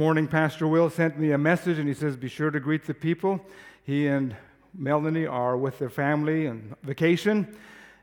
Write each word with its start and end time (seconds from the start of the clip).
morning, 0.00 0.26
Pastor 0.26 0.66
Will 0.66 0.88
sent 0.88 1.18
me 1.18 1.32
a 1.32 1.36
message 1.36 1.78
and 1.78 1.86
he 1.86 1.92
says, 1.92 2.16
Be 2.16 2.26
sure 2.26 2.50
to 2.50 2.58
greet 2.58 2.86
the 2.86 2.94
people. 2.94 3.38
He 3.84 4.06
and 4.06 4.34
Melanie 4.72 5.26
are 5.26 5.58
with 5.58 5.78
their 5.78 5.90
family 5.90 6.48
on 6.48 6.74
vacation, 6.82 7.54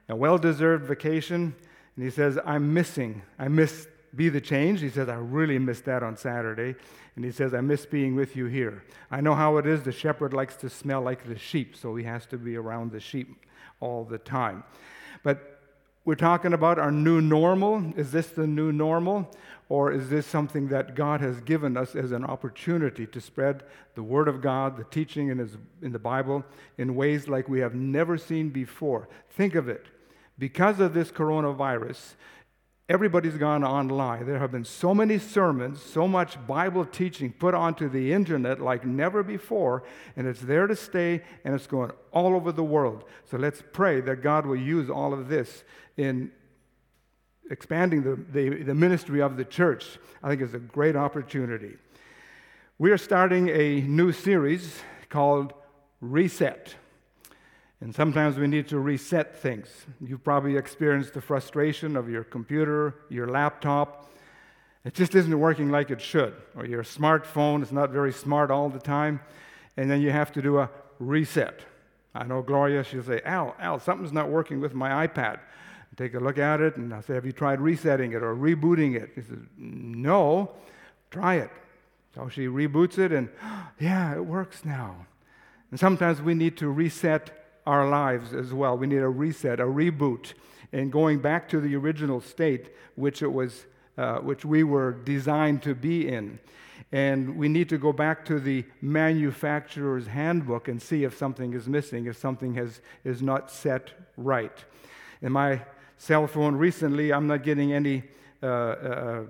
a 0.07 0.15
well 0.15 0.37
deserved 0.37 0.85
vacation. 0.85 1.55
And 1.95 2.05
he 2.05 2.11
says, 2.11 2.37
I'm 2.45 2.71
missing. 2.71 3.23
I 3.39 3.47
miss 3.47 3.87
Be 4.15 4.29
the 4.29 4.39
Change. 4.39 4.79
He 4.79 4.91
says, 4.91 5.09
I 5.09 5.15
really 5.15 5.57
missed 5.57 5.85
that 5.85 6.03
on 6.03 6.17
Saturday. 6.17 6.75
And 7.15 7.25
he 7.25 7.31
says, 7.31 7.55
I 7.55 7.61
miss 7.61 7.87
being 7.87 8.15
with 8.15 8.35
you 8.35 8.45
here. 8.45 8.83
I 9.09 9.19
know 9.21 9.33
how 9.33 9.57
it 9.57 9.65
is. 9.65 9.81
The 9.81 9.91
shepherd 9.91 10.33
likes 10.33 10.55
to 10.57 10.69
smell 10.69 11.01
like 11.01 11.23
the 11.23 11.39
sheep, 11.39 11.75
so 11.75 11.95
he 11.95 12.03
has 12.03 12.27
to 12.27 12.37
be 12.37 12.57
around 12.57 12.91
the 12.91 12.99
sheep 12.99 13.43
all 13.79 14.03
the 14.03 14.19
time. 14.19 14.63
But 15.23 15.57
we're 16.05 16.13
talking 16.15 16.53
about 16.53 16.77
our 16.77 16.91
new 16.91 17.21
normal. 17.21 17.91
Is 17.97 18.11
this 18.11 18.27
the 18.27 18.45
new 18.45 18.71
normal? 18.71 19.29
Or 19.69 19.91
is 19.91 20.09
this 20.09 20.25
something 20.25 20.69
that 20.69 20.95
God 20.95 21.19
has 21.19 21.41
given 21.41 21.75
us 21.75 21.95
as 21.95 22.11
an 22.11 22.23
opportunity 22.23 23.05
to 23.07 23.19
spread 23.19 23.63
the 23.95 24.03
Word 24.03 24.27
of 24.27 24.41
God, 24.41 24.77
the 24.77 24.85
teaching 24.85 25.27
in, 25.27 25.39
his, 25.39 25.57
in 25.81 25.91
the 25.91 25.99
Bible, 25.99 26.45
in 26.77 26.95
ways 26.95 27.27
like 27.27 27.49
we 27.49 27.59
have 27.59 27.75
never 27.75 28.17
seen 28.17 28.49
before? 28.49 29.09
Think 29.29 29.55
of 29.55 29.67
it. 29.67 29.87
Because 30.39 30.79
of 30.79 30.93
this 30.93 31.11
coronavirus, 31.11 32.13
everybody's 32.87 33.37
gone 33.37 33.63
online. 33.63 34.25
There 34.25 34.39
have 34.39 34.51
been 34.51 34.63
so 34.63 34.93
many 34.95 35.19
sermons, 35.19 35.81
so 35.81 36.07
much 36.07 36.45
Bible 36.47 36.85
teaching 36.85 37.33
put 37.33 37.53
onto 37.53 37.89
the 37.89 38.13
internet 38.13 38.61
like 38.61 38.85
never 38.85 39.23
before, 39.23 39.83
and 40.15 40.27
it's 40.27 40.41
there 40.41 40.67
to 40.67 40.75
stay 40.75 41.23
and 41.43 41.53
it's 41.53 41.67
going 41.67 41.91
all 42.13 42.35
over 42.35 42.51
the 42.51 42.63
world. 42.63 43.03
So 43.25 43.37
let's 43.37 43.61
pray 43.73 43.99
that 44.01 44.21
God 44.21 44.45
will 44.45 44.55
use 44.55 44.89
all 44.89 45.13
of 45.13 45.27
this 45.27 45.65
in 45.97 46.31
expanding 47.49 48.03
the, 48.03 48.15
the, 48.31 48.63
the 48.63 48.75
ministry 48.75 49.21
of 49.21 49.37
the 49.37 49.45
church, 49.45 49.99
I 50.23 50.29
think 50.29 50.41
is 50.41 50.53
a 50.53 50.59
great 50.59 50.95
opportunity. 50.95 51.77
We 52.77 52.91
are 52.91 52.97
starting 52.97 53.49
a 53.49 53.81
new 53.81 54.11
series 54.11 54.79
called 55.09 55.53
Reset. 56.01 56.75
And 57.79 57.93
sometimes 57.93 58.37
we 58.37 58.47
need 58.47 58.67
to 58.69 58.79
reset 58.79 59.37
things. 59.37 59.67
You've 60.01 60.23
probably 60.23 60.57
experienced 60.57 61.13
the 61.13 61.21
frustration 61.21 61.95
of 61.95 62.09
your 62.09 62.23
computer, 62.23 62.95
your 63.09 63.27
laptop. 63.27 64.11
It 64.83 64.93
just 64.93 65.13
isn't 65.15 65.39
working 65.39 65.69
like 65.69 65.91
it 65.91 66.01
should. 66.01 66.33
Or 66.55 66.65
your 66.65 66.83
smartphone 66.83 67.61
is 67.61 67.71
not 67.71 67.91
very 67.91 68.11
smart 68.11 68.49
all 68.49 68.69
the 68.69 68.79
time. 68.79 69.19
And 69.75 69.91
then 69.91 70.01
you 70.01 70.11
have 70.11 70.31
to 70.33 70.41
do 70.41 70.57
a 70.57 70.69
reset. 70.97 71.59
I 72.15 72.23
know 72.23 72.41
Gloria, 72.41 72.83
she'll 72.83 73.03
say, 73.03 73.21
Al, 73.25 73.55
Al, 73.59 73.79
something's 73.79 74.13
not 74.13 74.29
working 74.29 74.59
with 74.59 74.73
my 74.73 75.07
iPad 75.07 75.39
take 75.97 76.13
a 76.13 76.19
look 76.19 76.37
at 76.37 76.61
it, 76.61 76.77
and 76.77 76.93
I 76.93 77.01
say, 77.01 77.15
Have 77.15 77.25
you 77.25 77.31
tried 77.31 77.59
resetting 77.59 78.13
it 78.13 78.23
or 78.23 78.35
rebooting 78.35 78.95
it? 78.95 79.11
He 79.15 79.21
says, 79.21 79.39
No, 79.57 80.51
try 81.11 81.35
it. 81.35 81.49
So 82.15 82.29
she 82.29 82.45
reboots 82.45 82.97
it, 82.97 83.11
and 83.11 83.29
yeah, 83.79 84.15
it 84.15 84.25
works 84.25 84.63
now. 84.63 85.07
And 85.71 85.79
sometimes 85.79 86.21
we 86.21 86.33
need 86.33 86.57
to 86.57 86.69
reset 86.69 87.31
our 87.65 87.89
lives 87.89 88.33
as 88.33 88.53
well. 88.53 88.77
We 88.77 88.87
need 88.87 88.97
a 88.97 89.09
reset, 89.09 89.59
a 89.59 89.65
reboot, 89.65 90.33
and 90.71 90.91
going 90.91 91.19
back 91.19 91.49
to 91.49 91.59
the 91.59 91.75
original 91.75 92.21
state 92.21 92.69
which 92.95 93.21
it 93.21 93.31
was, 93.31 93.65
uh, 93.97 94.19
which 94.19 94.45
we 94.45 94.63
were 94.63 94.91
designed 94.91 95.61
to 95.63 95.75
be 95.75 96.07
in. 96.07 96.39
And 96.91 97.35
we 97.35 97.49
need 97.49 97.67
to 97.69 97.77
go 97.77 97.91
back 97.91 98.23
to 98.25 98.39
the 98.39 98.63
manufacturer's 98.81 100.07
handbook 100.07 100.69
and 100.69 100.81
see 100.81 101.03
if 101.03 101.17
something 101.17 101.53
is 101.53 101.67
missing, 101.67 102.05
if 102.05 102.17
something 102.17 102.53
has, 102.53 102.79
is 103.03 103.21
not 103.21 103.51
set 103.51 103.91
right. 104.15 104.63
In 105.21 105.33
my 105.33 105.61
cell 105.97 106.27
phone 106.27 106.55
recently, 106.55 107.11
I'm 107.11 107.27
not 107.27 107.43
getting 107.43 107.73
any. 107.73 108.03
Uh, 108.41 108.45
uh, 108.45 109.23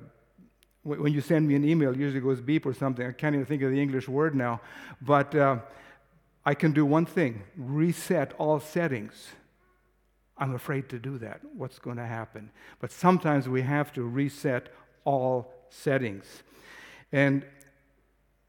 when 0.83 1.11
you 1.11 1.19
send 1.19 1.47
me 1.47 1.55
an 1.55 1.65
email, 1.65 1.91
it 1.91 1.97
usually 1.97 2.21
goes 2.21 2.39
beep 2.39 2.65
or 2.65 2.73
something. 2.73 3.05
I 3.05 3.11
can't 3.11 3.35
even 3.35 3.45
think 3.45 3.61
of 3.61 3.71
the 3.71 3.81
English 3.81 4.07
word 4.07 4.35
now. 4.35 4.61
But 5.01 5.35
uh, 5.35 5.57
I 6.45 6.53
can 6.53 6.71
do 6.71 6.85
one 6.85 7.05
thing 7.05 7.43
reset 7.57 8.33
all 8.37 8.59
settings. 8.61 9.31
I'm 10.37 10.55
afraid 10.55 10.87
to 10.89 10.99
do 10.99 11.17
that. 11.17 11.41
What's 11.55 11.79
going 11.79 11.97
to 11.97 12.05
happen? 12.05 12.51
But 12.79 12.91
sometimes 12.91 13.49
we 13.49 13.63
have 13.63 13.91
to 13.93 14.03
reset 14.03 14.69
all 15.03 15.51
settings. 15.69 16.43
And 17.11 17.45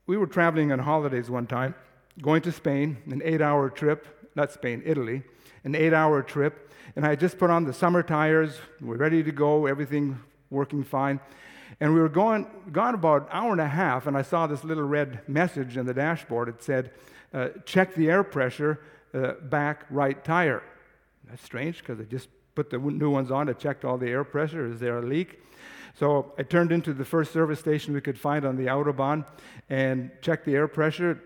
we 0.06 0.16
were 0.16 0.26
traveling 0.26 0.70
on 0.70 0.78
holidays 0.80 1.28
one 1.28 1.46
time, 1.46 1.74
going 2.20 2.42
to 2.42 2.52
Spain, 2.52 2.98
an 3.06 3.20
eight 3.24 3.40
hour 3.40 3.68
trip, 3.68 4.06
not 4.34 4.52
Spain, 4.52 4.82
Italy, 4.84 5.22
an 5.64 5.74
eight 5.74 5.92
hour 5.92 6.22
trip 6.22 6.68
and 6.96 7.06
I 7.06 7.14
just 7.14 7.38
put 7.38 7.48
on 7.48 7.64
the 7.64 7.72
summer 7.72 8.02
tires. 8.02 8.58
We're 8.80 8.96
ready 8.96 9.22
to 9.22 9.32
go, 9.32 9.66
everything 9.66 10.18
working 10.50 10.82
fine. 10.82 11.20
And 11.80 11.94
we 11.94 12.00
were 12.00 12.08
going, 12.08 12.46
gone 12.72 12.94
about 12.94 13.22
an 13.22 13.28
hour 13.30 13.52
and 13.52 13.60
a 13.60 13.68
half, 13.68 14.06
and 14.06 14.16
I 14.16 14.22
saw 14.22 14.48
this 14.48 14.64
little 14.64 14.82
red 14.82 15.20
message 15.28 15.76
in 15.76 15.86
the 15.86 15.94
dashboard. 15.94 16.48
It 16.48 16.60
said, 16.60 16.90
uh, 17.32 17.50
check 17.66 17.94
the 17.94 18.10
air 18.10 18.24
pressure, 18.24 18.80
uh, 19.14 19.34
back 19.42 19.84
right 19.90 20.24
tire. 20.24 20.62
That's 21.28 21.44
strange 21.44 21.78
because 21.78 22.00
I 22.00 22.04
just 22.04 22.28
put 22.54 22.70
the 22.70 22.78
new 22.78 23.10
ones 23.10 23.30
on. 23.30 23.48
I 23.48 23.52
checked 23.52 23.84
all 23.84 23.98
the 23.98 24.08
air 24.08 24.24
pressure. 24.24 24.66
Is 24.66 24.80
there 24.80 24.98
a 24.98 25.02
leak? 25.06 25.40
So 25.94 26.32
I 26.38 26.42
turned 26.42 26.72
into 26.72 26.92
the 26.92 27.04
first 27.04 27.32
service 27.32 27.60
station 27.60 27.92
we 27.92 28.00
could 28.00 28.18
find 28.18 28.44
on 28.44 28.56
the 28.56 28.66
Autobahn 28.66 29.24
and 29.68 30.10
checked 30.22 30.46
the 30.46 30.54
air 30.56 30.68
pressure. 30.68 31.12
It 31.12 31.18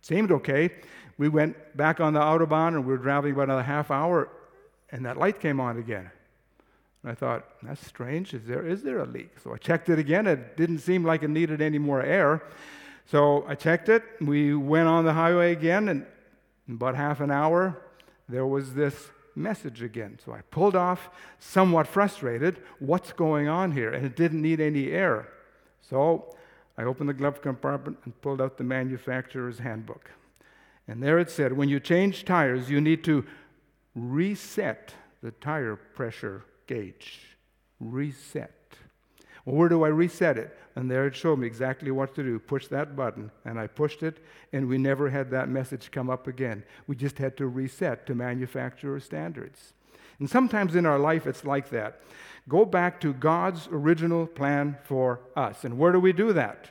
seemed 0.00 0.32
okay. 0.32 0.70
We 1.18 1.28
went 1.28 1.76
back 1.76 2.00
on 2.00 2.12
the 2.12 2.20
Autobahn 2.20 2.68
and 2.68 2.84
we 2.84 2.92
were 2.92 2.98
driving 2.98 3.32
about 3.32 3.44
another 3.44 3.62
half 3.62 3.90
hour 3.90 4.28
and 4.90 5.06
that 5.06 5.16
light 5.16 5.40
came 5.40 5.58
on 5.58 5.78
again. 5.78 6.10
And 7.02 7.10
I 7.10 7.14
thought, 7.14 7.46
that's 7.62 7.84
strange. 7.84 8.34
Is 8.34 8.44
there, 8.44 8.66
is 8.66 8.82
there 8.82 9.00
a 9.00 9.06
leak? 9.06 9.38
So 9.42 9.52
I 9.54 9.56
checked 9.56 9.88
it 9.88 9.98
again. 9.98 10.26
It 10.26 10.56
didn't 10.56 10.78
seem 10.78 11.02
like 11.02 11.22
it 11.22 11.30
needed 11.30 11.60
any 11.60 11.78
more 11.78 12.02
air. 12.02 12.42
So 13.06 13.44
I 13.48 13.54
checked 13.54 13.88
it. 13.88 14.04
We 14.20 14.54
went 14.54 14.88
on 14.88 15.04
the 15.04 15.12
highway 15.12 15.50
again, 15.50 15.88
and 15.88 16.06
in 16.68 16.74
about 16.74 16.94
half 16.94 17.20
an 17.20 17.30
hour, 17.32 17.82
there 18.28 18.46
was 18.46 18.74
this 18.74 19.10
message 19.34 19.82
again. 19.82 20.18
So 20.24 20.32
I 20.32 20.42
pulled 20.50 20.76
off, 20.76 21.10
somewhat 21.40 21.88
frustrated. 21.88 22.58
What's 22.78 23.12
going 23.12 23.48
on 23.48 23.72
here? 23.72 23.90
And 23.90 24.06
it 24.06 24.14
didn't 24.14 24.40
need 24.40 24.60
any 24.60 24.92
air. 24.92 25.28
So 25.80 26.36
I 26.78 26.84
opened 26.84 27.08
the 27.08 27.14
glove 27.14 27.42
compartment 27.42 27.98
and 28.04 28.20
pulled 28.22 28.40
out 28.40 28.58
the 28.58 28.64
manufacturer's 28.64 29.58
handbook. 29.58 30.10
And 30.88 31.02
there 31.02 31.18
it 31.18 31.30
said, 31.30 31.52
when 31.52 31.68
you 31.68 31.80
change 31.80 32.24
tires, 32.24 32.68
you 32.70 32.80
need 32.80 33.04
to 33.04 33.24
reset 33.94 34.94
the 35.22 35.30
tire 35.30 35.76
pressure 35.76 36.44
gauge. 36.66 37.20
Reset. 37.80 38.52
Well, 39.44 39.56
where 39.56 39.68
do 39.68 39.84
I 39.84 39.88
reset 39.88 40.38
it? 40.38 40.58
And 40.74 40.90
there 40.90 41.06
it 41.06 41.14
showed 41.14 41.38
me 41.38 41.46
exactly 41.46 41.90
what 41.90 42.14
to 42.14 42.22
do. 42.22 42.38
Push 42.38 42.68
that 42.68 42.96
button. 42.96 43.30
And 43.44 43.58
I 43.58 43.66
pushed 43.66 44.02
it, 44.02 44.24
and 44.52 44.68
we 44.68 44.78
never 44.78 45.10
had 45.10 45.30
that 45.30 45.48
message 45.48 45.90
come 45.90 46.08
up 46.08 46.26
again. 46.26 46.64
We 46.86 46.96
just 46.96 47.18
had 47.18 47.36
to 47.36 47.46
reset 47.46 48.06
to 48.06 48.14
manufacturer 48.14 48.98
standards. 49.00 49.74
And 50.18 50.30
sometimes 50.30 50.74
in 50.74 50.86
our 50.86 50.98
life, 50.98 51.26
it's 51.26 51.44
like 51.44 51.70
that. 51.70 52.00
Go 52.48 52.64
back 52.64 53.00
to 53.00 53.12
God's 53.12 53.68
original 53.70 54.26
plan 54.26 54.78
for 54.84 55.20
us. 55.36 55.64
And 55.64 55.78
where 55.78 55.92
do 55.92 56.00
we 56.00 56.12
do 56.12 56.32
that? 56.32 56.68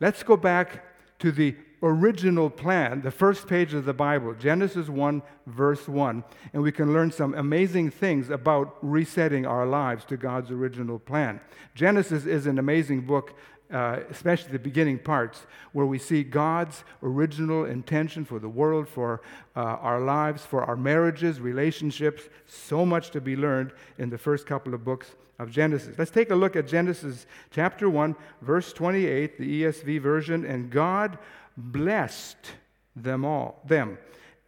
Let's 0.00 0.22
go 0.22 0.36
back 0.36 0.84
to 1.18 1.32
the 1.32 1.56
original 1.82 2.50
plan, 2.50 3.02
the 3.02 3.10
first 3.10 3.46
page 3.46 3.74
of 3.74 3.84
the 3.84 3.92
Bible, 3.92 4.34
Genesis 4.34 4.88
1, 4.88 5.22
verse 5.46 5.88
1, 5.88 6.24
and 6.52 6.62
we 6.62 6.72
can 6.72 6.92
learn 6.92 7.10
some 7.10 7.34
amazing 7.34 7.90
things 7.90 8.30
about 8.30 8.76
resetting 8.82 9.46
our 9.46 9.66
lives 9.66 10.04
to 10.06 10.16
God's 10.16 10.50
original 10.50 10.98
plan. 10.98 11.40
Genesis 11.74 12.26
is 12.26 12.46
an 12.46 12.58
amazing 12.58 13.02
book. 13.02 13.34
Uh, 13.70 14.00
especially 14.08 14.50
the 14.50 14.58
beginning 14.58 14.98
parts, 14.98 15.46
where 15.72 15.84
we 15.84 15.98
see 15.98 16.24
God's 16.24 16.84
original 17.02 17.66
intention 17.66 18.24
for 18.24 18.38
the 18.38 18.48
world, 18.48 18.88
for 18.88 19.20
uh, 19.54 19.60
our 19.60 20.00
lives, 20.00 20.42
for 20.42 20.64
our 20.64 20.74
marriages, 20.74 21.38
relationships. 21.38 22.30
So 22.46 22.86
much 22.86 23.10
to 23.10 23.20
be 23.20 23.36
learned 23.36 23.72
in 23.98 24.08
the 24.08 24.16
first 24.16 24.46
couple 24.46 24.72
of 24.72 24.86
books 24.86 25.16
of 25.38 25.50
Genesis. 25.50 25.98
Let's 25.98 26.10
take 26.10 26.30
a 26.30 26.34
look 26.34 26.56
at 26.56 26.66
Genesis 26.66 27.26
chapter 27.50 27.88
1, 27.88 28.16
verse 28.40 28.72
28, 28.72 29.38
the 29.38 29.62
ESV 29.62 30.00
version. 30.00 30.44
And 30.44 30.70
God 30.70 31.18
blessed 31.58 32.52
them 32.94 33.24
all, 33.24 33.60
them, 33.66 33.98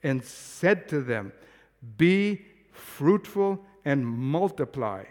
and 0.03 0.25
said 0.25 0.89
to 0.89 1.03
them, 1.03 1.33
Be 1.97 2.43
fruitful 2.73 3.65
and 3.85 4.07
multiply, 4.07 5.05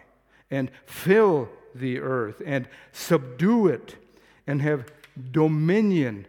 and 0.50 0.72
fill 0.86 1.50
the 1.75 2.00
earth, 2.00 2.42
and 2.46 2.68
subdue 2.92 3.68
it, 3.68 3.96
and 4.48 4.62
have 4.62 4.92
dominion 5.31 6.25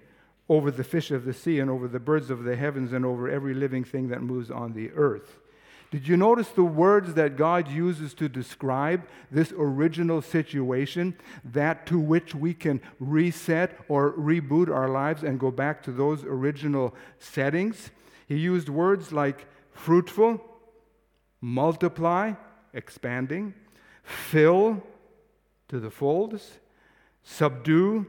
over 0.49 0.70
the 0.70 0.84
fish 0.84 1.11
of 1.11 1.25
the 1.25 1.32
sea, 1.32 1.61
and 1.61 1.70
over 1.70 1.87
the 1.87 2.00
birds 2.00 2.28
of 2.28 2.43
the 2.43 2.56
heavens, 2.56 2.93
and 2.93 3.06
over 3.06 3.28
every 3.28 3.55
living 3.55 3.84
thing 3.84 4.08
that 4.08 4.20
moves 4.20 4.50
on 4.50 4.72
the 4.72 4.90
earth. 4.93 5.39
Did 5.90 6.06
you 6.06 6.16
notice 6.16 6.48
the 6.48 6.62
words 6.62 7.14
that 7.14 7.37
God 7.37 7.69
uses 7.69 8.14
to 8.14 8.28
describe 8.28 9.08
this 9.31 9.52
original 9.56 10.22
situation, 10.22 11.16
that 11.44 11.84
to 11.87 11.98
which 11.98 12.32
we 12.32 12.54
can 12.54 12.81
reset 13.00 13.76
or 13.88 14.12
reboot 14.12 14.72
our 14.72 14.88
lives 14.88 15.25
and 15.25 15.40
go 15.40 15.50
back 15.50 15.82
to 15.84 15.92
those 15.92 16.22
original 16.22 16.94
settings? 17.19 17.90
He 18.28 18.37
used 18.37 18.69
words 18.69 19.10
like 19.10 19.46
fruitful, 19.72 20.40
multiply, 21.40 22.34
expanding, 22.72 23.54
fill 24.04 24.81
to 25.69 25.81
the 25.81 25.90
folds, 25.90 26.60
subdue, 27.25 28.06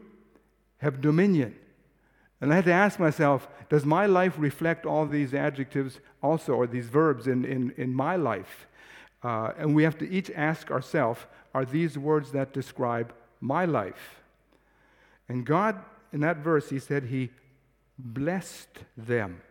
have 0.77 1.01
dominion. 1.01 1.55
And 2.39 2.51
I 2.51 2.57
had 2.57 2.65
to 2.65 2.73
ask 2.73 2.99
myself, 2.99 3.47
does 3.71 3.85
my 3.85 4.05
life 4.05 4.33
reflect 4.37 4.85
all 4.85 5.05
these 5.05 5.33
adjectives 5.33 6.01
also, 6.21 6.55
or 6.55 6.67
these 6.67 6.87
verbs 6.87 7.25
in, 7.25 7.45
in, 7.45 7.73
in 7.77 7.95
my 7.95 8.17
life? 8.17 8.67
Uh, 9.23 9.53
and 9.57 9.73
we 9.73 9.83
have 9.83 9.97
to 9.99 10.09
each 10.09 10.29
ask 10.31 10.69
ourselves, 10.69 11.21
are 11.53 11.63
these 11.63 11.97
words 11.97 12.33
that 12.33 12.51
describe 12.51 13.13
my 13.39 13.63
life? 13.63 14.19
And 15.29 15.45
God, 15.45 15.81
in 16.11 16.19
that 16.19 16.39
verse, 16.39 16.69
He 16.69 16.79
said 16.79 17.05
He 17.05 17.29
blessed 17.97 18.79
them. 18.97 19.41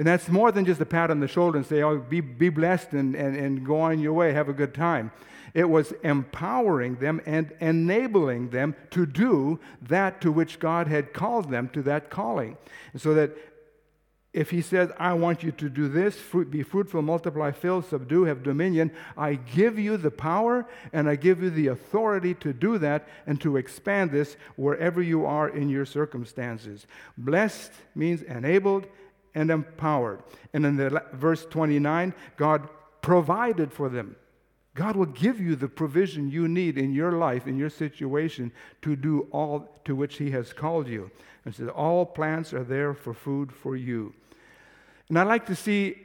And 0.00 0.06
that's 0.06 0.30
more 0.30 0.50
than 0.50 0.64
just 0.64 0.80
a 0.80 0.86
pat 0.86 1.10
on 1.10 1.20
the 1.20 1.28
shoulder 1.28 1.58
and 1.58 1.66
say, 1.66 1.82
oh, 1.82 1.98
be, 1.98 2.22
be 2.22 2.48
blessed 2.48 2.92
and, 2.92 3.14
and, 3.14 3.36
and 3.36 3.66
go 3.66 3.82
on 3.82 3.98
your 3.98 4.14
way, 4.14 4.32
have 4.32 4.48
a 4.48 4.54
good 4.54 4.72
time. 4.72 5.12
It 5.52 5.68
was 5.68 5.92
empowering 6.02 6.96
them 6.96 7.20
and 7.26 7.52
enabling 7.60 8.48
them 8.48 8.76
to 8.92 9.04
do 9.04 9.60
that 9.82 10.22
to 10.22 10.32
which 10.32 10.58
God 10.58 10.88
had 10.88 11.12
called 11.12 11.50
them 11.50 11.68
to 11.74 11.82
that 11.82 12.08
calling. 12.08 12.56
And 12.94 13.02
so 13.02 13.12
that 13.12 13.36
if 14.32 14.48
He 14.48 14.62
says, 14.62 14.90
I 14.98 15.12
want 15.12 15.42
you 15.42 15.52
to 15.52 15.68
do 15.68 15.86
this, 15.86 16.16
fruit, 16.16 16.50
be 16.50 16.62
fruitful, 16.62 17.02
multiply, 17.02 17.50
fill, 17.50 17.82
subdue, 17.82 18.24
have 18.24 18.42
dominion, 18.42 18.92
I 19.18 19.34
give 19.34 19.78
you 19.78 19.98
the 19.98 20.10
power 20.10 20.66
and 20.94 21.10
I 21.10 21.16
give 21.16 21.42
you 21.42 21.50
the 21.50 21.66
authority 21.66 22.32
to 22.36 22.54
do 22.54 22.78
that 22.78 23.06
and 23.26 23.38
to 23.42 23.58
expand 23.58 24.12
this 24.12 24.38
wherever 24.56 25.02
you 25.02 25.26
are 25.26 25.50
in 25.50 25.68
your 25.68 25.84
circumstances. 25.84 26.86
Blessed 27.18 27.72
means 27.94 28.22
enabled 28.22 28.86
and 29.34 29.50
empowered. 29.50 30.22
And 30.52 30.64
in 30.66 30.76
the 30.76 31.02
verse 31.12 31.46
29, 31.46 32.14
God 32.36 32.68
provided 33.02 33.72
for 33.72 33.88
them. 33.88 34.16
God 34.74 34.96
will 34.96 35.06
give 35.06 35.40
you 35.40 35.56
the 35.56 35.68
provision 35.68 36.30
you 36.30 36.46
need 36.46 36.78
in 36.78 36.92
your 36.92 37.12
life, 37.12 37.46
in 37.46 37.58
your 37.58 37.70
situation, 37.70 38.52
to 38.82 38.94
do 38.94 39.28
all 39.32 39.80
to 39.84 39.96
which 39.96 40.18
He 40.18 40.30
has 40.30 40.52
called 40.52 40.88
you. 40.88 41.10
And 41.44 41.54
so 41.54 41.68
all 41.68 42.06
plants 42.06 42.52
are 42.52 42.64
there 42.64 42.94
for 42.94 43.12
food 43.12 43.52
for 43.52 43.76
you. 43.76 44.14
And 45.08 45.18
I 45.18 45.24
like 45.24 45.46
to 45.46 45.56
see 45.56 45.96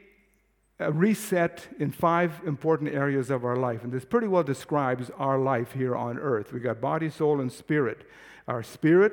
a 0.78 0.92
reset 0.92 1.68
in 1.78 1.90
five 1.90 2.40
important 2.44 2.92
areas 2.92 3.30
of 3.30 3.44
our 3.44 3.56
life. 3.56 3.82
And 3.82 3.92
this 3.92 4.04
pretty 4.04 4.26
well 4.26 4.42
describes 4.42 5.10
our 5.16 5.38
life 5.38 5.72
here 5.72 5.96
on 5.96 6.18
earth. 6.18 6.52
We 6.52 6.60
got 6.60 6.80
body, 6.80 7.08
soul, 7.08 7.40
and 7.40 7.50
spirit. 7.50 8.06
Our 8.48 8.62
spirit, 8.62 9.12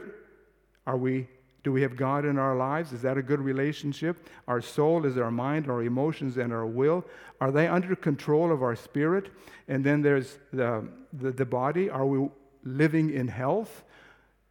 are 0.86 0.98
we 0.98 1.28
do 1.64 1.72
we 1.72 1.82
have 1.82 1.96
God 1.96 2.26
in 2.26 2.38
our 2.38 2.56
lives? 2.56 2.92
Is 2.92 3.02
that 3.04 3.18
a 3.18 3.22
good 3.22 3.40
relationship? 3.40 4.28
Our 4.48 4.62
soul 4.62 5.06
is 5.06 5.18
our 5.18 5.32
mind, 5.32 5.70
our 5.70 5.82
emotions, 5.82 6.38
and 6.38 6.52
our 6.52 6.66
will. 6.66 7.06
Are 7.40 7.52
they 7.52 7.68
under 7.68 7.96
control 7.96 8.52
of 8.52 8.62
our 8.62 8.76
spirit? 8.76 9.32
And 9.70 9.84
then 9.84 10.02
there's 10.02 10.40
the, 10.52 10.88
the, 11.14 11.32
the 11.32 11.46
body. 11.46 11.90
Are 11.90 12.06
we 12.06 12.30
living 12.64 13.12
in 13.12 13.30
health? 13.30 13.84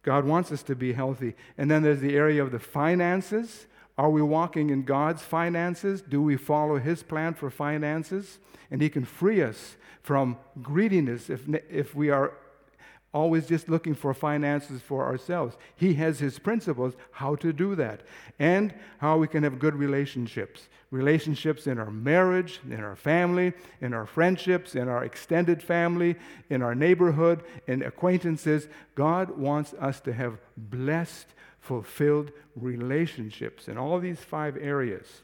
God 0.01 0.25
wants 0.25 0.51
us 0.51 0.63
to 0.63 0.75
be 0.75 0.93
healthy. 0.93 1.35
And 1.57 1.69
then 1.69 1.83
there's 1.83 2.01
the 2.01 2.15
area 2.15 2.43
of 2.43 2.51
the 2.51 2.59
finances. 2.59 3.67
Are 3.95 4.09
we 4.09 4.23
walking 4.23 4.71
in 4.71 4.83
God's 4.83 5.21
finances? 5.21 6.01
Do 6.01 6.21
we 6.21 6.35
follow 6.35 6.79
His 6.79 7.03
plan 7.03 7.35
for 7.35 7.51
finances? 7.51 8.39
And 8.71 8.81
He 8.81 8.89
can 8.89 9.05
free 9.05 9.43
us 9.43 9.77
from 10.01 10.37
greediness 10.61 11.29
if, 11.29 11.47
if 11.69 11.93
we 11.93 12.09
are 12.09 12.33
always 13.13 13.45
just 13.45 13.69
looking 13.69 13.93
for 13.93 14.13
finances 14.13 14.81
for 14.81 15.05
ourselves. 15.05 15.55
He 15.75 15.93
has 15.95 16.19
his 16.19 16.39
principles 16.39 16.95
how 17.11 17.35
to 17.35 17.53
do 17.53 17.75
that 17.75 18.01
and 18.39 18.73
how 18.97 19.17
we 19.17 19.27
can 19.27 19.43
have 19.43 19.59
good 19.59 19.75
relationships. 19.75 20.67
Relationships 20.89 21.67
in 21.67 21.79
our 21.79 21.91
marriage, 21.91 22.59
in 22.69 22.83
our 22.83 22.95
family, 22.95 23.53
in 23.81 23.93
our 23.93 24.05
friendships, 24.05 24.75
in 24.75 24.87
our 24.89 25.03
extended 25.03 25.61
family, 25.61 26.15
in 26.49 26.61
our 26.61 26.75
neighborhood, 26.75 27.43
in 27.67 27.83
acquaintances. 27.83 28.67
God 28.95 29.37
wants 29.37 29.73
us 29.79 29.99
to 30.01 30.13
have 30.13 30.39
blessed, 30.57 31.27
fulfilled 31.59 32.31
relationships 32.55 33.67
in 33.67 33.77
all 33.77 33.99
these 33.99 34.19
five 34.19 34.57
areas. 34.57 35.21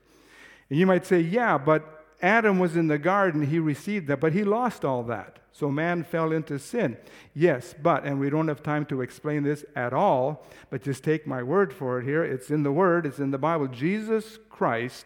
And 0.70 0.80
you 0.80 0.86
might 0.86 1.06
say, 1.06 1.20
yeah, 1.20 1.58
but 1.58 1.99
Adam 2.22 2.60
was 2.60 2.76
in 2.76 2.88
the 2.88 2.98
garden, 2.98 3.48
he 3.48 3.60
received 3.60 4.08
that, 4.08 4.20
but 4.20 4.34
he 4.34 4.44
lost 4.44 4.84
all 4.84 5.04
that. 5.04 5.40
So 5.52 5.70
man 5.70 6.04
fell 6.04 6.32
into 6.32 6.60
sin. 6.60 6.98
Yes, 7.34 7.74
but, 7.82 8.04
and 8.04 8.20
we 8.20 8.30
don't 8.30 8.48
have 8.48 8.64
time 8.64 8.86
to 8.88 9.02
explain 9.02 9.44
this 9.44 9.66
at 9.76 9.94
all, 9.94 10.46
but 10.70 10.84
just 10.84 11.04
take 11.04 11.26
my 11.26 11.44
word 11.44 11.74
for 11.74 12.00
it 12.00 12.06
here. 12.06 12.24
It's 12.24 12.50
in 12.50 12.64
the 12.64 12.72
Word, 12.72 13.06
it's 13.06 13.20
in 13.20 13.32
the 13.32 13.38
Bible. 13.38 13.68
Jesus 13.68 14.38
Christ 14.50 15.06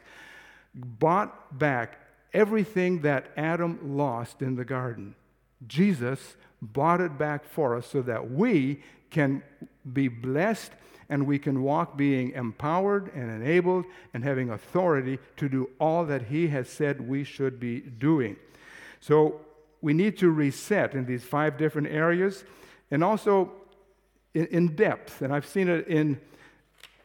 bought 0.74 1.57
back 1.57 2.00
everything 2.33 3.01
that 3.01 3.27
Adam 3.38 3.95
lost 3.95 4.42
in 4.42 4.56
the 4.56 4.65
garden. 4.65 5.15
Jesus 5.68 6.36
bought 6.62 7.01
it 7.01 7.18
back 7.18 7.45
for 7.45 7.75
us 7.75 7.88
so 7.88 8.01
that 8.01 8.31
we 8.31 8.81
can 9.10 9.44
be 9.92 10.07
blessed 10.07 10.71
and 11.13 11.27
we 11.27 11.38
can 11.38 11.62
walk 11.62 11.95
being 11.95 12.31
empowered 12.31 13.13
and 13.13 13.30
enabled 13.30 13.86
and 14.15 14.24
having 14.24 14.50
authority 14.50 15.19
to 15.38 15.48
do 15.48 15.69
all 15.80 16.04
that 16.06 16.24
He 16.24 16.48
has 16.48 16.68
said 16.68 17.07
we 17.07 17.24
should 17.24 17.60
be 17.60 17.81
doing. 17.81 18.36
So 19.00 19.39
we 19.80 19.94
need 19.94 20.18
to 20.18 20.31
reset 20.31 20.95
in 20.95 21.06
these 21.06 21.24
five 21.24 21.56
different 21.56 21.89
areas 21.89 22.45
and 22.89 23.04
also 23.04 23.51
in, 24.33 24.48
in 24.48 24.75
depth. 24.75 25.21
And 25.21 25.31
I've 25.31 25.45
seen 25.45 25.69
it 25.69 25.88
in 25.88 26.19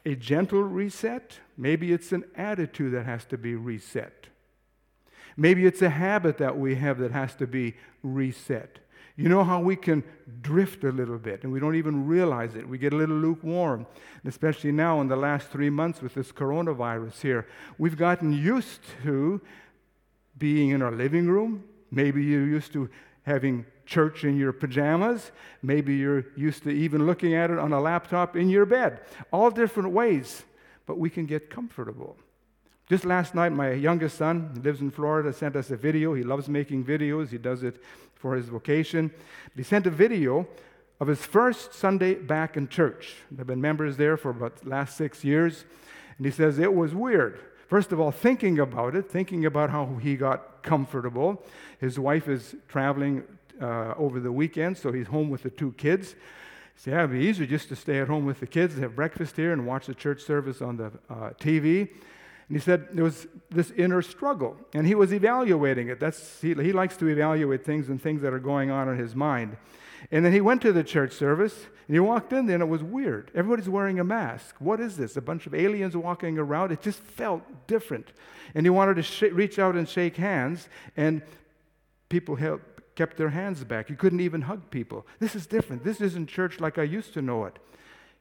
a 0.07 0.15
gentle 0.15 0.63
reset. 0.63 1.39
Maybe 1.59 1.93
it's 1.93 2.11
an 2.13 2.25
attitude 2.35 2.95
that 2.95 3.05
has 3.05 3.27
to 3.27 3.37
be 3.37 3.57
reset. 3.57 4.29
Maybe 5.37 5.67
it's 5.67 5.83
a 5.83 5.91
habit 5.91 6.39
that 6.39 6.57
we 6.57 6.77
have 6.77 6.97
that 7.01 7.13
has 7.13 7.35
to 7.35 7.47
be 7.47 7.75
reset. 8.03 8.79
You 9.19 9.29
know 9.29 9.43
how 9.43 9.59
we 9.59 9.75
can 9.75 10.05
drift 10.43 10.85
a 10.85 10.93
little 10.93 11.19
bit 11.19 11.43
and 11.43 11.53
we 11.53 11.59
don't 11.59 11.75
even 11.75 12.07
realize 12.07 12.55
it. 12.55 12.69
We 12.69 12.79
get 12.79 12.93
a 12.93 12.97
little 12.97 13.17
lukewarm, 13.17 13.85
especially 14.25 14.71
now 14.71 15.01
in 15.01 15.09
the 15.09 15.17
last 15.17 15.49
three 15.49 15.71
months 15.71 16.01
with 16.01 16.15
this 16.15 16.31
coronavirus 16.31 17.21
here. 17.21 17.49
We've 17.79 17.97
gotten 17.97 18.33
used 18.33 18.81
to 19.03 19.41
being 20.39 20.71
in 20.71 20.83
our 20.83 20.93
living 20.93 21.27
room. 21.27 21.65
Maybe 21.91 22.23
you're 22.23 22.47
used 22.47 22.73
to 22.75 22.89
having 23.25 23.67
church 23.87 24.23
in 24.23 24.39
your 24.39 24.53
pajamas. 24.53 25.33
Maybe 25.63 25.97
you're 25.97 26.27
used 26.37 26.63
to 26.63 26.71
even 26.71 27.05
looking 27.05 27.35
at 27.35 27.51
it 27.51 27.59
on 27.59 27.73
a 27.73 27.81
laptop 27.81 28.37
in 28.37 28.49
your 28.49 28.67
bed. 28.67 29.01
All 29.33 29.51
different 29.51 29.91
ways, 29.91 30.45
but 30.87 30.97
we 30.97 31.11
can 31.11 31.27
get 31.27 31.51
comfortable. 31.51 32.17
Just 32.89 33.05
last 33.05 33.35
night, 33.35 33.53
my 33.53 33.73
youngest 33.73 34.17
son 34.17 34.63
lives 34.65 34.81
in 34.81 34.91
Florida, 34.91 35.31
sent 35.33 35.57
us 35.57 35.71
a 35.71 35.77
video. 35.77 36.15
He 36.15 36.23
loves 36.23 36.49
making 36.49 36.85
videos, 36.85 37.29
he 37.29 37.37
does 37.37 37.63
it 37.63 37.83
for 38.19 38.35
his 38.35 38.47
vocation. 38.47 39.11
He 39.57 39.63
sent 39.63 39.87
a 39.87 39.91
video 39.91 40.47
of 41.01 41.07
his 41.07 41.25
first 41.25 41.75
Sunday 41.75 42.15
back 42.15 42.57
in 42.57 42.69
church. 42.69 43.15
They've 43.31 43.47
been 43.47 43.61
members 43.61 43.97
there 43.97 44.17
for 44.17 44.31
about 44.31 44.57
the 44.57 44.69
last 44.69 44.97
six 44.97 45.25
years. 45.25 45.65
And 46.17 46.27
he 46.27 46.33
says 46.33 46.59
it 46.59 46.75
was 46.75 46.95
weird. 46.95 47.39
First 47.69 47.93
of 47.93 48.01
all, 48.01 48.11
thinking 48.11 48.59
about 48.59 48.97
it, 48.97 49.11
thinking 49.11 49.45
about 49.45 49.71
how 49.71 49.99
he 50.01 50.17
got 50.17 50.63
comfortable. 50.63 51.45
His 51.81 51.99
wife 51.99 52.29
is 52.29 52.57
traveling 52.67 53.23
uh, 53.61 53.95
over 53.97 54.21
the 54.21 54.33
weekend, 54.33 54.79
so 54.79 54.91
he's 54.91 55.07
home 55.07 55.31
with 55.31 55.43
the 55.43 55.51
two 55.51 55.73
kids. 55.73 56.17
Said, 56.77 56.93
yeah, 56.93 56.99
it'd 57.05 57.13
be 57.13 57.27
easier 57.27 57.47
just 57.47 57.69
to 57.69 57.77
stay 57.77 57.99
at 57.99 58.09
home 58.09 58.25
with 58.25 58.41
the 58.41 58.47
kids, 58.47 58.79
have 58.79 58.97
breakfast 58.97 59.37
here, 59.37 59.53
and 59.53 59.67
watch 59.67 59.87
the 59.87 59.95
church 59.95 60.23
service 60.23 60.63
on 60.63 60.77
the 60.77 60.87
uh, 61.11 61.31
TV. 61.41 61.89
And 62.49 62.57
he 62.57 62.63
said 62.63 62.89
there 62.93 63.05
was 63.05 63.27
this 63.51 63.71
inner 63.73 64.01
struggle, 64.01 64.57
and 64.73 64.87
he 64.87 64.95
was 64.95 65.13
evaluating 65.13 65.89
it. 65.89 66.01
That's, 66.01 66.41
he, 66.41 66.55
he 66.55 66.73
likes 66.73 66.97
to 66.99 67.07
evaluate 67.07 67.65
things 67.65 67.89
and 67.89 68.01
things 68.01 68.23
that 68.23 68.33
are 68.33 68.39
going 68.39 68.71
on 68.71 68.89
in 68.89 68.97
his 68.97 69.15
mind. 69.15 69.57
And 70.11 70.25
then 70.25 70.33
he 70.33 70.41
went 70.41 70.63
to 70.63 70.73
the 70.73 70.85
church 70.85 71.13
service, 71.13 71.67
and 71.87 71.95
he 71.95 72.01
walked 72.01 72.33
in 72.33 72.47
there, 72.47 72.55
and 72.55 72.63
it 72.63 72.69
was 72.69 72.83
weird. 72.83 73.31
Everybody's 73.35 73.69
wearing 73.69 74.01
a 74.01 74.05
mask. 74.05 74.57
What 74.61 74.81
is 74.81 74.97
this? 74.97 75.17
A 75.17 75.21
bunch 75.21 75.47
of 75.47 75.55
aliens 75.55 75.97
walking 75.97 76.39
around? 76.39 76.73
It 76.73 76.81
just 76.81 77.01
felt 77.01 77.43
different. 77.67 78.13
And 78.55 78.65
he 78.65 78.71
wanted 78.71 78.95
to 78.97 79.03
sh- 79.03 79.33
reach 79.33 79.59
out 79.59 79.75
and 79.75 79.89
shake 79.89 80.17
hands, 80.17 80.69
and 80.97 81.21
people 82.09 82.37
held, 82.37 82.61
kept 82.95 83.19
their 83.19 83.31
hands 83.31 83.63
back. 83.65 83.89
He 83.89 83.95
couldn't 83.95 84.21
even 84.21 84.43
hug 84.43 84.71
people. 84.71 85.07
This 85.19 85.35
is 85.35 85.47
different. 85.47 85.85
This 85.85 86.01
isn't 86.01 86.29
church 86.29 86.61
like 86.61 86.79
I 86.79 86.85
used 86.85 87.13
to 87.15 87.23
know 87.23 87.45
it. 87.45 87.59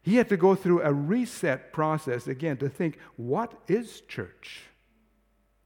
He 0.07 0.15
had 0.15 0.29
to 0.29 0.37
go 0.37 0.55
through 0.55 0.83
a 0.83 0.93
reset 0.93 1.73
process 1.73 2.27
again 2.27 2.55
to 2.59 2.69
think 2.69 2.97
what 3.17 3.51
is 3.67 3.99
church? 4.07 4.61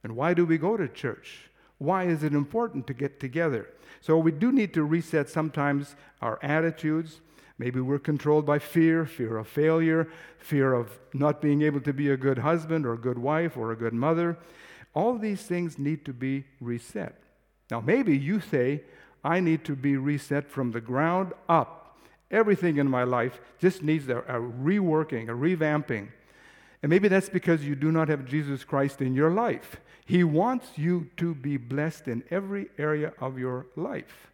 And 0.02 0.16
why 0.16 0.34
do 0.34 0.44
we 0.44 0.58
go 0.58 0.76
to 0.76 0.88
church? 0.88 1.48
Why 1.78 2.06
is 2.08 2.24
it 2.24 2.34
important 2.34 2.88
to 2.88 2.92
get 2.92 3.20
together? 3.20 3.68
So 4.00 4.18
we 4.18 4.32
do 4.32 4.50
need 4.50 4.74
to 4.74 4.82
reset 4.82 5.28
sometimes 5.28 5.94
our 6.20 6.40
attitudes. 6.42 7.20
Maybe 7.56 7.80
we're 7.80 8.00
controlled 8.00 8.44
by 8.44 8.58
fear, 8.58 9.06
fear 9.06 9.36
of 9.36 9.46
failure, 9.46 10.08
fear 10.40 10.74
of 10.74 10.98
not 11.14 11.40
being 11.40 11.62
able 11.62 11.80
to 11.82 11.92
be 11.92 12.10
a 12.10 12.16
good 12.16 12.38
husband 12.38 12.84
or 12.84 12.94
a 12.94 12.98
good 12.98 13.18
wife 13.18 13.56
or 13.56 13.70
a 13.70 13.76
good 13.76 13.94
mother. 13.94 14.36
All 14.92 15.18
these 15.18 15.42
things 15.42 15.78
need 15.78 16.04
to 16.06 16.12
be 16.12 16.46
reset. 16.60 17.22
Now, 17.70 17.80
maybe 17.80 18.18
you 18.18 18.40
say, 18.40 18.82
I 19.22 19.38
need 19.38 19.64
to 19.66 19.76
be 19.76 19.96
reset 19.96 20.50
from 20.50 20.72
the 20.72 20.80
ground 20.80 21.32
up 21.48 21.81
Everything 22.32 22.78
in 22.78 22.88
my 22.88 23.04
life 23.04 23.40
just 23.58 23.82
needs 23.82 24.08
a, 24.08 24.18
a 24.20 24.40
reworking, 24.40 25.28
a 25.28 25.32
revamping. 25.32 26.08
And 26.82 26.90
maybe 26.90 27.06
that's 27.06 27.28
because 27.28 27.62
you 27.64 27.76
do 27.76 27.92
not 27.92 28.08
have 28.08 28.24
Jesus 28.24 28.64
Christ 28.64 29.00
in 29.00 29.14
your 29.14 29.30
life. 29.30 29.76
He 30.04 30.24
wants 30.24 30.66
you 30.76 31.10
to 31.18 31.34
be 31.34 31.56
blessed 31.58 32.08
in 32.08 32.24
every 32.30 32.68
area 32.78 33.12
of 33.20 33.38
your 33.38 33.66
life. 33.76 34.30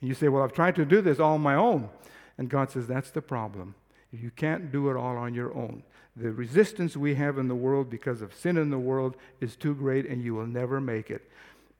And 0.00 0.08
you 0.08 0.14
say, 0.14 0.28
Well, 0.28 0.42
I've 0.42 0.52
tried 0.52 0.76
to 0.76 0.84
do 0.84 1.00
this 1.00 1.18
all 1.18 1.34
on 1.34 1.40
my 1.40 1.54
own. 1.54 1.88
And 2.36 2.50
God 2.50 2.70
says, 2.70 2.86
That's 2.86 3.10
the 3.10 3.22
problem. 3.22 3.76
You 4.10 4.30
can't 4.30 4.70
do 4.70 4.90
it 4.90 4.96
all 4.96 5.16
on 5.16 5.34
your 5.34 5.56
own. 5.56 5.84
The 6.16 6.32
resistance 6.32 6.96
we 6.96 7.14
have 7.14 7.38
in 7.38 7.48
the 7.48 7.54
world 7.54 7.90
because 7.90 8.22
of 8.22 8.34
sin 8.34 8.56
in 8.56 8.70
the 8.70 8.78
world 8.78 9.16
is 9.40 9.56
too 9.56 9.74
great, 9.74 10.06
and 10.06 10.22
you 10.22 10.34
will 10.34 10.46
never 10.46 10.80
make 10.80 11.10
it. 11.10 11.28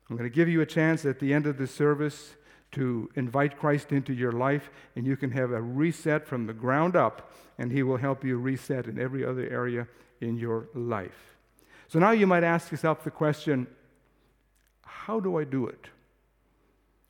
I'm 0.09 0.17
going 0.17 0.29
to 0.29 0.35
give 0.35 0.49
you 0.49 0.61
a 0.61 0.67
chance 0.67 1.05
at 1.05 1.21
the 1.21 1.33
end 1.33 1.47
of 1.47 1.59
the 1.59 1.67
service 1.67 2.35
to 2.75 3.11
invite 3.15 3.59
Christ 3.59 3.93
into 3.93 4.13
your 4.13 4.33
life, 4.33 4.71
and 4.97 5.07
you 5.07 5.17
can 5.17 5.31
have 5.33 5.51
a 5.51 5.61
reset 5.61 6.27
from 6.27 6.47
the 6.47 6.53
ground 6.53 6.97
up, 6.97 7.33
and 7.59 7.73
He 7.73 7.83
will 7.83 7.97
help 7.97 8.25
you 8.25 8.37
reset 8.37 8.87
in 8.87 8.99
every 8.99 9.25
other 9.25 9.49
area 9.49 9.89
in 10.21 10.37
your 10.37 10.69
life. 10.75 11.37
So 11.89 11.99
now 11.99 12.11
you 12.11 12.27
might 12.27 12.45
ask 12.45 12.71
yourself 12.71 13.05
the 13.05 13.11
question 13.11 13.67
how 14.83 15.21
do 15.21 15.37
I 15.39 15.45
do 15.45 15.67
it? 15.67 15.89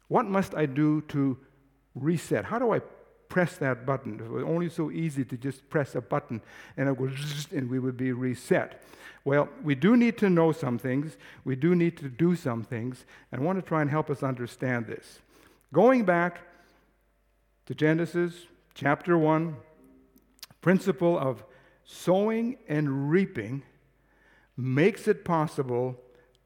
What 0.09 0.27
must 0.27 0.55
I 0.55 0.67
do 0.67 1.01
to 1.09 1.39
reset? 1.95 2.45
How 2.45 2.59
do 2.59 2.73
I 2.73 2.81
press 3.29 3.57
that 3.59 3.87
button? 3.87 4.21
It 4.21 4.29
was 4.29 4.43
only 4.43 4.69
so 4.69 4.91
easy 4.91 5.25
to 5.25 5.37
just 5.37 5.69
press 5.71 5.95
a 5.95 6.01
button 6.01 6.41
and 6.77 6.89
it 6.89 6.99
would 6.99 7.17
and 7.53 7.71
we 7.71 7.79
would 7.79 7.97
be 7.97 8.13
reset. 8.13 8.83
Well, 9.25 9.49
we 9.63 9.75
do 9.75 9.97
need 9.97 10.19
to 10.19 10.29
know 10.29 10.53
some 10.53 10.79
things. 10.79 11.17
We 11.45 11.57
do 11.57 11.75
need 11.75 11.97
to 11.99 12.09
do 12.09 12.37
some 12.37 12.63
things. 12.63 13.05
And 13.33 13.41
I 13.41 13.45
want 13.45 13.59
to 13.59 13.63
try 13.63 13.81
and 13.81 13.91
help 13.91 14.11
us 14.11 14.23
understand 14.23 14.87
this. 14.87 15.21
Going 15.75 16.05
back 16.05 16.39
to 17.67 17.75
Genesis 17.75 18.47
chapter 18.75 19.19
1, 19.19 19.57
principle 20.61 21.19
of 21.19 21.43
sowing 21.83 22.59
and 22.69 23.11
reaping 23.11 23.65
makes 24.57 25.09
it 25.09 25.25
possible 25.25 25.97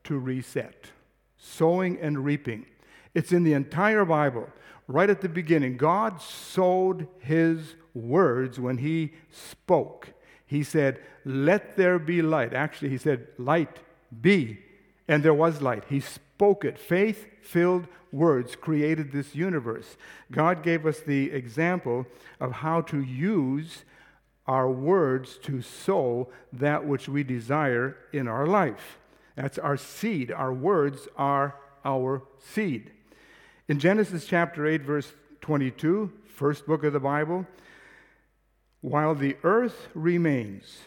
to 0.05 0.19
reset. 0.19 0.93
Sowing 1.37 1.99
and 2.01 2.25
reaping. 2.25 2.65
It's 3.13 3.31
in 3.31 3.45
the 3.45 3.53
entire 3.53 4.07
Bible. 4.07 4.49
Right 4.87 5.11
at 5.11 5.21
the 5.21 5.29
beginning, 5.29 5.77
God 5.77 6.23
sowed 6.23 7.07
his 7.19 7.75
words 7.93 8.59
when 8.59 8.79
he 8.79 9.13
spoke. 9.31 10.15
He 10.47 10.63
said, 10.63 11.01
Let 11.27 11.77
there 11.77 11.99
be 11.99 12.23
light. 12.23 12.55
Actually, 12.55 12.89
he 12.89 12.99
said, 12.99 13.27
Light 13.37 13.81
be. 14.23 14.61
And 15.09 15.23
there 15.23 15.35
was 15.35 15.63
light. 15.63 15.85
He 15.89 16.01
spoke 16.01 16.65
it. 16.65 16.79
Faith 16.79 17.27
filled 17.43 17.89
words 18.13 18.55
created 18.55 19.11
this 19.11 19.35
universe. 19.35 19.97
God 20.31 20.63
gave 20.63 20.87
us 20.87 21.01
the 21.01 21.31
example 21.31 22.07
of 22.41 22.53
how 22.53 22.83
to 22.83 23.03
use 23.03 23.85
our 24.47 24.71
words 24.71 25.39
to 25.43 25.61
sow 25.61 26.29
that 26.53 26.87
which 26.87 27.09
we 27.09 27.23
desire 27.23 27.97
in 28.13 28.29
our 28.29 28.47
life. 28.47 28.99
That's 29.37 29.59
our 29.59 29.77
seed. 29.77 30.33
Our 30.33 30.53
words 30.53 31.07
are 31.17 31.55
our 31.85 32.23
seed. 32.39 32.91
In 33.69 33.79
Genesis 33.79 34.27
chapter 34.27 34.67
8, 34.67 34.83
verse 34.83 35.13
22, 35.43 36.11
first 36.35 36.67
book 36.67 36.83
of 36.83 36.93
the 36.93 37.01
Bible, 37.01 37.47
while 38.81 39.15
the 39.15 39.37
earth 39.43 39.89
remains, 39.95 40.81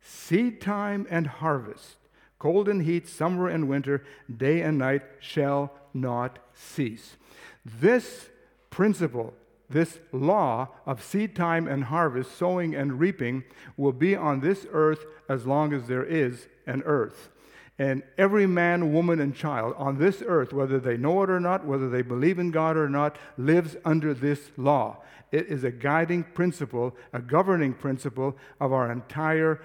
seed 0.00 0.60
time 0.60 1.06
and 1.10 1.26
harvest, 1.26 1.96
cold 2.38 2.68
and 2.68 2.82
heat, 2.82 3.08
summer 3.08 3.48
and 3.48 3.68
winter, 3.68 4.04
day 4.34 4.60
and 4.60 4.78
night 4.78 5.02
shall 5.20 5.72
not 5.92 6.38
cease. 6.54 7.16
This 7.64 8.28
principle 8.70 9.34
this 9.70 9.98
law 10.12 10.68
of 10.86 11.02
seed 11.02 11.36
time 11.36 11.68
and 11.68 11.84
harvest, 11.84 12.36
sowing 12.36 12.74
and 12.74 12.98
reaping, 12.98 13.44
will 13.76 13.92
be 13.92 14.16
on 14.16 14.40
this 14.40 14.66
earth 14.72 15.04
as 15.28 15.46
long 15.46 15.72
as 15.72 15.86
there 15.86 16.04
is 16.04 16.48
an 16.66 16.82
earth. 16.86 17.30
And 17.78 18.02
every 18.16 18.46
man, 18.46 18.92
woman, 18.92 19.20
and 19.20 19.36
child 19.36 19.74
on 19.76 19.98
this 19.98 20.22
earth, 20.26 20.52
whether 20.52 20.80
they 20.80 20.96
know 20.96 21.22
it 21.22 21.30
or 21.30 21.38
not, 21.38 21.64
whether 21.64 21.88
they 21.88 22.02
believe 22.02 22.38
in 22.38 22.50
God 22.50 22.76
or 22.76 22.88
not, 22.88 23.16
lives 23.36 23.76
under 23.84 24.14
this 24.14 24.50
law. 24.56 25.02
It 25.30 25.46
is 25.46 25.62
a 25.62 25.70
guiding 25.70 26.24
principle, 26.24 26.96
a 27.12 27.20
governing 27.20 27.74
principle 27.74 28.36
of 28.58 28.72
our 28.72 28.90
entire 28.90 29.60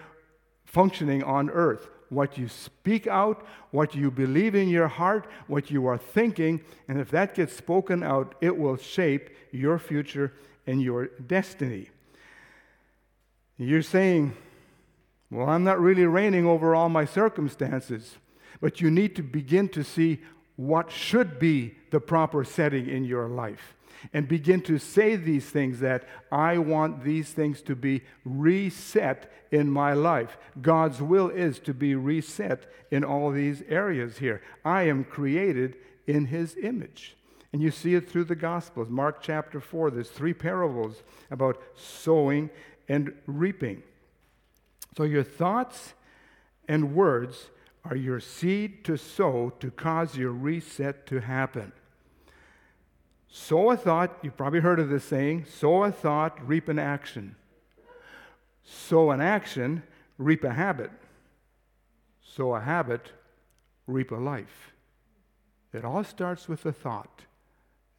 functioning 0.66 1.24
on 1.24 1.50
earth 1.50 1.90
what 2.14 2.38
you 2.38 2.48
speak 2.48 3.08
out, 3.08 3.46
what 3.72 3.96
you 3.96 4.12
believe 4.12 4.56
in 4.56 4.70
your 4.70 4.88
heart, 4.88 5.28
what 5.48 5.72
you 5.72 5.86
are 5.88 5.98
thinking, 5.98 6.62
and 6.88 7.00
if 7.00 7.10
that 7.12 7.36
gets 7.36 7.56
spoken 7.56 8.04
out, 8.04 8.36
it 8.42 8.58
will 8.58 8.78
shape 8.78 9.30
your 9.52 9.80
future 9.80 10.34
and 10.68 10.82
your 10.82 11.08
destiny. 11.08 11.90
You're 13.58 13.82
saying, 13.82 14.34
Well, 15.30 15.50
I'm 15.50 15.64
not 15.64 15.80
really 15.80 16.06
reigning 16.06 16.46
over 16.46 16.76
all 16.76 16.90
my 16.90 17.06
circumstances, 17.06 18.18
but 18.62 18.82
you 18.82 18.90
need 18.90 19.16
to 19.16 19.24
begin 19.24 19.70
to 19.70 19.84
see 19.84 20.20
what 20.56 20.92
should 20.92 21.40
be 21.40 21.76
the 21.90 22.00
proper 22.00 22.44
setting 22.44 22.88
in 22.88 23.04
your 23.06 23.28
life 23.28 23.76
and 24.14 24.28
begin 24.28 24.62
to 24.62 24.78
say 24.78 25.16
these 25.16 25.46
things 25.46 25.80
that 25.80 26.04
I 26.32 26.58
want 26.58 27.04
these 27.04 27.32
things 27.32 27.62
to 27.64 27.76
be 27.76 28.02
reset 28.26 29.32
in 29.52 29.70
my 29.70 29.94
life. 29.94 30.38
God's 30.62 31.02
will 31.02 31.30
is 31.30 31.60
to 31.60 31.74
be 31.74 31.96
reset 31.96 32.66
in 32.92 33.04
all 33.04 33.32
these 33.32 33.64
areas 33.70 34.18
here. 34.18 34.42
I 34.66 34.84
am 34.84 35.04
created 35.04 35.78
in 36.08 36.26
His 36.26 36.56
image. 36.62 37.16
And 37.52 37.62
you 37.62 37.70
see 37.70 37.94
it 37.94 38.10
through 38.10 38.24
the 38.26 38.36
Gospels. 38.36 38.90
Mark 38.90 39.22
chapter 39.22 39.60
4, 39.60 39.92
there's 39.92 40.10
three 40.10 40.34
parables 40.34 41.04
about 41.30 41.62
sowing 41.76 42.50
and 42.90 43.14
reaping. 43.28 43.84
So 44.98 45.04
your 45.04 45.24
thoughts 45.24 45.94
and 46.68 46.96
words 46.96 47.50
are 47.86 47.96
your 47.96 48.20
seed 48.20 48.84
to 48.86 48.98
sow 48.98 49.54
to 49.60 49.70
cause 49.70 50.18
your 50.18 50.32
reset 50.32 51.06
to 51.08 51.20
happen. 51.20 51.72
Sow 53.36 53.72
a 53.72 53.76
thought, 53.76 54.20
you've 54.22 54.38
probably 54.38 54.60
heard 54.60 54.80
of 54.80 54.90
this 54.90 55.04
saying 55.04 55.46
sow 55.46 55.86
a 55.86 55.92
thought, 55.92 56.38
reap 56.48 56.70
an 56.70 56.78
action. 56.78 57.36
Sow 58.64 59.10
an 59.10 59.22
action, 59.22 59.82
reap 60.20 60.44
a 60.44 60.54
habit. 60.54 60.92
Sow 62.22 62.54
a 62.54 62.62
habit, 62.62 63.12
reap 63.88 64.12
a 64.12 64.16
life. 64.16 64.72
It 65.74 65.84
all 65.84 66.04
starts 66.04 66.48
with 66.48 66.64
a 66.68 66.72
thought. 66.72 67.24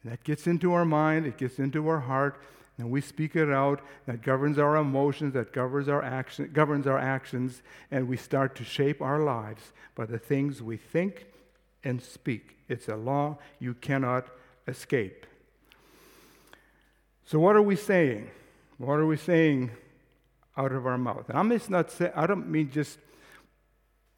And 0.01 0.13
that 0.13 0.23
gets 0.23 0.47
into 0.47 0.71
our 0.71 0.85
mind, 0.85 1.25
it 1.25 1.37
gets 1.37 1.59
into 1.59 1.85
our 1.89 1.99
heart, 1.99 2.41
and 2.77 2.89
we 2.89 3.01
speak 3.01 3.35
it 3.35 3.51
out. 3.51 3.81
That 4.05 4.21
governs 4.21 4.57
our 4.57 4.77
emotions, 4.77 5.33
that 5.33 5.51
governs 5.51 5.89
our, 5.89 6.01
action, 6.01 6.49
governs 6.53 6.87
our 6.87 6.97
actions, 6.97 7.61
and 7.91 8.07
we 8.07 8.15
start 8.15 8.55
to 8.55 8.63
shape 8.63 9.01
our 9.01 9.19
lives 9.19 9.73
by 9.95 10.05
the 10.05 10.17
things 10.17 10.61
we 10.61 10.77
think 10.77 11.25
and 11.83 12.01
speak. 12.01 12.55
It's 12.69 12.87
a 12.87 12.95
law 12.95 13.37
you 13.59 13.73
cannot 13.73 14.29
escape. 14.67 15.25
So, 17.25 17.39
what 17.39 17.55
are 17.55 17.61
we 17.61 17.75
saying? 17.75 18.29
What 18.77 18.95
are 18.95 19.05
we 19.05 19.17
saying 19.17 19.71
out 20.57 20.71
of 20.71 20.85
our 20.85 20.97
mouth? 20.97 21.29
And 21.29 21.37
I'm 21.37 21.49
just 21.49 21.69
not 21.69 21.91
say, 21.91 22.11
I 22.15 22.27
don't 22.27 22.49
mean 22.49 22.69
just 22.71 22.99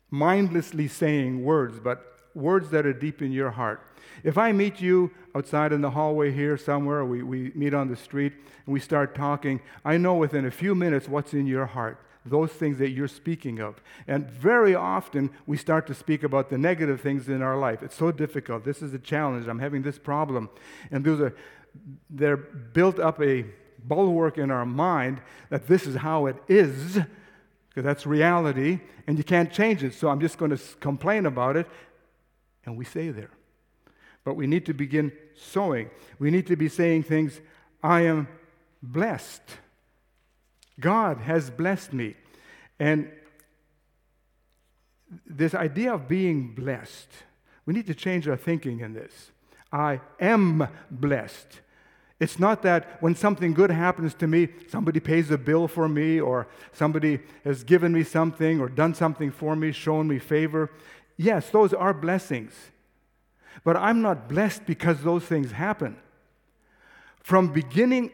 mindlessly 0.09 0.87
saying 0.87 1.43
words, 1.43 1.79
but 1.79 2.05
words 2.33 2.69
that 2.71 2.85
are 2.85 2.93
deep 2.93 3.21
in 3.21 3.31
your 3.31 3.51
heart. 3.51 3.81
If 4.23 4.37
I 4.37 4.51
meet 4.51 4.81
you 4.81 5.11
outside 5.35 5.73
in 5.73 5.81
the 5.81 5.91
hallway 5.91 6.31
here 6.31 6.57
somewhere, 6.57 7.05
we, 7.05 7.23
we 7.23 7.51
meet 7.55 7.73
on 7.73 7.87
the 7.87 7.95
street, 7.95 8.33
and 8.65 8.73
we 8.73 8.79
start 8.79 9.15
talking, 9.15 9.59
I 9.83 9.97
know 9.97 10.15
within 10.15 10.45
a 10.45 10.51
few 10.51 10.75
minutes 10.75 11.07
what's 11.07 11.33
in 11.33 11.47
your 11.47 11.65
heart 11.65 11.99
those 12.29 12.51
things 12.51 12.77
that 12.79 12.89
you're 12.89 13.07
speaking 13.07 13.59
of. 13.59 13.81
And 14.07 14.29
very 14.29 14.75
often 14.75 15.29
we 15.45 15.57
start 15.57 15.87
to 15.87 15.93
speak 15.93 16.23
about 16.23 16.49
the 16.49 16.57
negative 16.57 17.01
things 17.01 17.29
in 17.29 17.41
our 17.41 17.57
life. 17.57 17.83
It's 17.83 17.95
so 17.95 18.11
difficult. 18.11 18.63
This 18.63 18.81
is 18.81 18.93
a 18.93 18.99
challenge. 18.99 19.47
I'm 19.47 19.59
having 19.59 19.81
this 19.81 19.97
problem. 19.97 20.49
And 20.91 21.03
those 21.03 21.19
are 21.19 21.35
they're 22.09 22.37
built 22.37 22.99
up 22.99 23.21
a 23.21 23.45
bulwark 23.83 24.37
in 24.37 24.51
our 24.51 24.65
mind 24.65 25.21
that 25.49 25.67
this 25.67 25.85
is 25.85 25.95
how 25.95 26.25
it 26.25 26.35
is, 26.47 26.99
because 27.69 27.83
that's 27.83 28.05
reality, 28.05 28.79
and 29.05 29.17
you 29.17 29.23
can't 29.23 29.51
change 29.51 29.83
it. 29.83 29.93
So 29.93 30.09
I'm 30.09 30.19
just 30.19 30.37
going 30.37 30.51
to 30.51 30.57
complain 30.79 31.25
about 31.25 31.55
it, 31.55 31.67
and 32.65 32.77
we 32.77 32.85
stay 32.85 33.09
there. 33.09 33.29
But 34.23 34.33
we 34.33 34.47
need 34.47 34.65
to 34.65 34.73
begin 34.73 35.11
sowing. 35.35 35.89
We 36.19 36.31
need 36.31 36.47
to 36.47 36.55
be 36.55 36.67
saying 36.67 37.03
things, 37.03 37.39
I 37.81 38.01
am 38.01 38.27
blessed. 38.81 39.41
God 40.79 41.19
has 41.19 41.49
blessed 41.49 41.93
me. 41.93 42.15
And 42.79 43.11
this 45.25 45.55
idea 45.55 45.93
of 45.93 46.07
being 46.07 46.53
blessed, 46.53 47.09
we 47.65 47.73
need 47.73 47.87
to 47.87 47.95
change 47.95 48.27
our 48.27 48.37
thinking 48.37 48.81
in 48.81 48.93
this. 48.93 49.31
I 49.71 50.01
am 50.19 50.67
blessed. 50.89 51.61
It's 52.19 52.39
not 52.39 52.63
that 52.63 53.01
when 53.01 53.15
something 53.15 53.53
good 53.53 53.69
happens 53.69 54.13
to 54.15 54.27
me, 54.27 54.49
somebody 54.69 54.99
pays 54.99 55.29
a 55.29 55.37
bill 55.37 55.67
for 55.67 55.87
me, 55.87 56.19
or 56.19 56.47
somebody 56.71 57.19
has 57.43 57.63
given 57.63 57.93
me 57.93 58.03
something, 58.03 58.59
or 58.59 58.69
done 58.69 58.95
something 58.95 59.31
for 59.31 59.55
me, 59.55 59.71
shown 59.71 60.07
me 60.07 60.17
favor. 60.17 60.71
Yes, 61.15 61.49
those 61.49 61.73
are 61.73 61.93
blessings. 61.93 62.53
But 63.63 63.75
I'm 63.77 64.01
not 64.01 64.29
blessed 64.29 64.65
because 64.65 65.01
those 65.01 65.25
things 65.25 65.51
happen. 65.51 65.97
From 67.21 67.51
beginning 67.51 68.11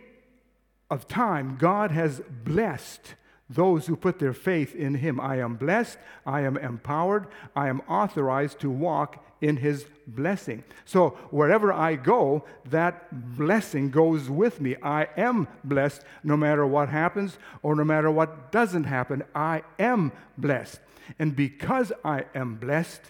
of 0.89 1.07
time, 1.07 1.57
God 1.59 1.91
has 1.91 2.21
blessed 2.43 3.15
those 3.49 3.87
who 3.87 3.95
put 3.95 4.19
their 4.19 4.33
faith 4.33 4.75
in 4.75 4.95
Him. 4.95 5.19
I 5.19 5.37
am 5.37 5.55
blessed, 5.55 5.97
I 6.25 6.41
am 6.41 6.57
empowered, 6.57 7.27
I 7.55 7.69
am 7.69 7.81
authorized 7.87 8.59
to 8.59 8.69
walk 8.69 9.23
in 9.43 9.57
his 9.57 9.85
blessing. 10.07 10.63
So 10.85 11.09
wherever 11.29 11.73
I 11.73 11.95
go, 11.95 12.45
that 12.69 13.35
blessing 13.35 13.89
goes 13.89 14.29
with 14.29 14.61
me. 14.61 14.77
I 14.81 15.09
am 15.17 15.49
blessed 15.65 16.03
no 16.23 16.37
matter 16.37 16.65
what 16.65 16.87
happens 16.87 17.37
or 17.61 17.75
no 17.75 17.83
matter 17.83 18.09
what 18.09 18.53
doesn't 18.53 18.85
happen. 18.85 19.23
I 19.35 19.63
am 19.77 20.13
blessed. 20.37 20.79
And 21.19 21.35
because 21.35 21.91
I 22.05 22.23
am 22.33 22.55
blessed, 22.55 23.01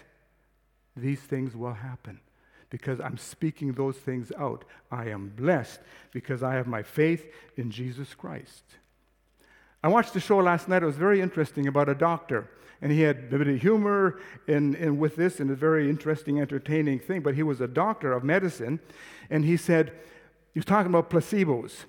these 0.96 1.20
things 1.20 1.54
will 1.54 1.74
happen 1.74 2.20
because 2.74 2.98
I'm 2.98 3.16
speaking 3.18 3.72
those 3.74 3.96
things 3.96 4.32
out. 4.36 4.64
I 4.90 5.04
am 5.10 5.32
blessed 5.36 5.78
because 6.10 6.42
I 6.42 6.54
have 6.54 6.66
my 6.66 6.82
faith 6.82 7.32
in 7.56 7.70
Jesus 7.70 8.14
Christ. 8.14 8.64
I 9.84 9.86
watched 9.86 10.16
a 10.16 10.20
show 10.20 10.38
last 10.38 10.68
night. 10.68 10.82
It 10.82 10.86
was 10.86 10.96
very 10.96 11.20
interesting 11.20 11.68
about 11.68 11.88
a 11.88 11.94
doctor. 11.94 12.50
And 12.82 12.90
he 12.90 13.02
had 13.02 13.16
a 13.30 13.38
bit 13.38 13.46
of 13.46 13.62
humor 13.62 14.18
in, 14.48 14.74
in 14.74 14.98
with 14.98 15.14
this 15.14 15.38
and 15.38 15.52
a 15.52 15.54
very 15.54 15.88
interesting, 15.88 16.40
entertaining 16.40 16.98
thing. 16.98 17.20
But 17.20 17.36
he 17.36 17.44
was 17.44 17.60
a 17.60 17.68
doctor 17.68 18.12
of 18.12 18.24
medicine. 18.24 18.80
And 19.30 19.44
he 19.44 19.56
said, 19.56 19.92
he 20.52 20.58
was 20.58 20.66
talking 20.66 20.92
about 20.92 21.10
placebos. 21.10 21.84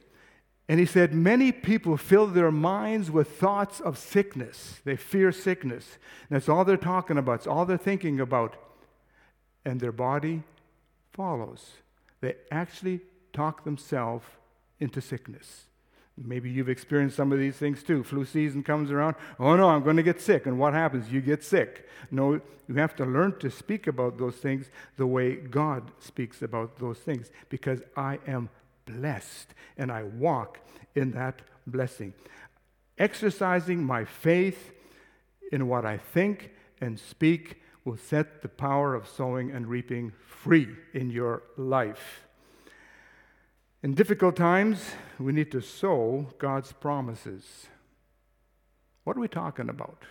And 0.69 0.79
he 0.79 0.85
said, 0.85 1.15
Many 1.15 1.51
people 1.51 1.97
fill 1.97 2.27
their 2.27 2.51
minds 2.51 3.09
with 3.09 3.39
thoughts 3.39 3.79
of 3.79 3.97
sickness. 3.97 4.81
They 4.85 4.97
fear 4.97 5.31
sickness. 5.31 5.97
And 6.29 6.35
that's 6.35 6.47
all 6.47 6.63
they're 6.63 6.77
talking 6.77 7.17
about, 7.17 7.39
it's 7.39 7.47
all 7.47 7.65
they're 7.65 7.75
thinking 7.75 8.19
about. 8.19 8.55
And 9.65 9.79
their 9.79 9.91
body 9.91 10.43
follows. 11.15 11.71
They 12.21 12.35
actually 12.51 13.01
talk 13.33 13.63
themselves 13.63 14.25
into 14.79 15.01
sickness. 15.01 15.65
Maybe 16.17 16.49
you've 16.49 16.69
experienced 16.69 17.17
some 17.17 17.33
of 17.33 17.39
these 17.39 17.57
things 17.57 17.83
too. 17.83 18.03
Flu 18.03 18.23
season 18.23 18.63
comes 18.63 18.89
around. 18.89 19.15
Oh 19.37 19.55
no, 19.55 19.67
I'm 19.67 19.83
going 19.83 19.97
to 19.97 20.03
get 20.03 20.21
sick. 20.21 20.45
And 20.45 20.57
what 20.57 20.73
happens? 20.73 21.11
You 21.11 21.19
get 21.19 21.43
sick. 21.43 21.87
No, 22.09 22.39
you 22.67 22.75
have 22.75 22.95
to 22.97 23.05
learn 23.05 23.37
to 23.39 23.51
speak 23.51 23.85
about 23.85 24.17
those 24.17 24.35
things 24.35 24.69
the 24.95 25.05
way 25.05 25.35
God 25.35 25.91
speaks 25.99 26.41
about 26.41 26.79
those 26.79 26.99
things 26.99 27.31
because 27.49 27.81
I 27.97 28.19
am 28.27 28.49
blessed 28.85 29.53
and 29.77 29.91
I 29.91 30.03
walk 30.03 30.59
in 30.95 31.11
that 31.11 31.41
blessing. 31.67 32.13
Exercising 32.97 33.83
my 33.83 34.05
faith 34.05 34.71
in 35.51 35.67
what 35.67 35.85
I 35.85 35.97
think 35.97 36.51
and 36.79 36.97
speak 36.97 37.61
will 37.85 37.95
set 37.95 38.41
the 38.41 38.49
power 38.49 38.95
of 38.95 39.07
sowing 39.07 39.51
and 39.51 39.67
reaping 39.67 40.11
free 40.27 40.67
in 40.93 41.11
your 41.11 41.43
life. 41.55 42.21
In 43.83 43.93
difficult 43.93 44.35
times, 44.35 44.83
we 45.19 45.31
need 45.31 45.51
to 45.51 45.61
sow 45.61 46.33
God's 46.39 46.73
promises. 46.73 47.67
What 49.03 49.15
are 49.15 49.19
we 49.19 49.27
talking 49.27 49.69
about? 49.69 50.03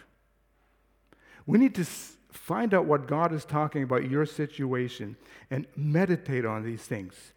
We 1.45 1.59
need 1.59 1.75
to 1.75 1.85
find 1.85 2.73
out 2.73 2.87
what 2.87 3.09
God 3.09 3.33
is 3.33 3.45
talking 3.45 3.83
about 3.83 4.09
your 4.09 4.25
situation 4.25 5.17
and 5.51 5.67
meditate 5.77 6.45
on 6.45 6.63
these 6.63 6.83
things. 6.83 7.33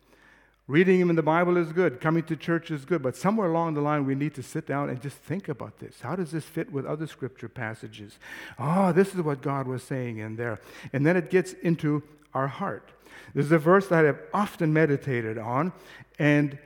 Reading 0.67 0.99
Him 0.99 1.09
in 1.09 1.15
the 1.15 1.23
Bible 1.23 1.55
is 1.55 1.71
good, 1.71 2.01
coming 2.01 2.23
to 2.23 2.35
church 2.35 2.71
is 2.71 2.83
good, 2.83 3.01
but 3.01 3.15
somewhere 3.15 3.47
along 3.47 3.73
the 3.73 3.81
line 3.81 4.05
we 4.05 4.15
need 4.15 4.35
to 4.35 4.43
sit 4.43 4.67
down 4.67 4.89
and 4.89 5.01
just 5.01 5.15
think 5.15 5.47
about 5.47 5.79
this. 5.79 6.01
How 6.01 6.17
does 6.17 6.31
this 6.31 6.43
fit 6.43 6.73
with 6.73 6.85
other 6.85 7.07
scripture 7.07 7.47
passages? 7.47 8.19
Oh, 8.59 8.91
this 8.91 9.15
is 9.15 9.21
what 9.21 9.41
God 9.41 9.65
was 9.65 9.81
saying 9.81 10.17
in 10.17 10.35
there. 10.35 10.59
And 10.91 11.05
then 11.05 11.15
it 11.15 11.29
gets 11.29 11.53
into 11.53 12.03
our 12.33 12.47
heart. 12.47 12.91
This 13.33 13.45
is 13.45 13.51
a 13.53 13.57
verse 13.57 13.87
that 13.87 14.05
I've 14.05 14.19
often 14.33 14.73
meditated 14.73 15.37
on, 15.37 15.71
and 16.19 16.57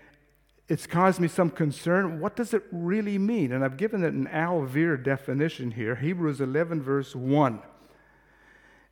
it's 0.67 0.88
caused 0.88 1.20
me 1.20 1.27
some 1.27 1.51
concern. 1.51 2.20
What 2.20 2.36
does 2.36 2.55
it 2.55 2.63
really 2.72 3.20
mean? 3.20 3.51
And 3.51 3.63
I've 3.63 3.77
given 3.77 4.03
it 4.03 4.13
an 4.13 4.27
Al 4.27 4.63
Veer 4.63 4.98
definition 4.98 5.70
here 5.70 5.96
Hebrews 5.96 6.41
11, 6.41 6.81
verse 6.81 7.15
1. 7.15 7.60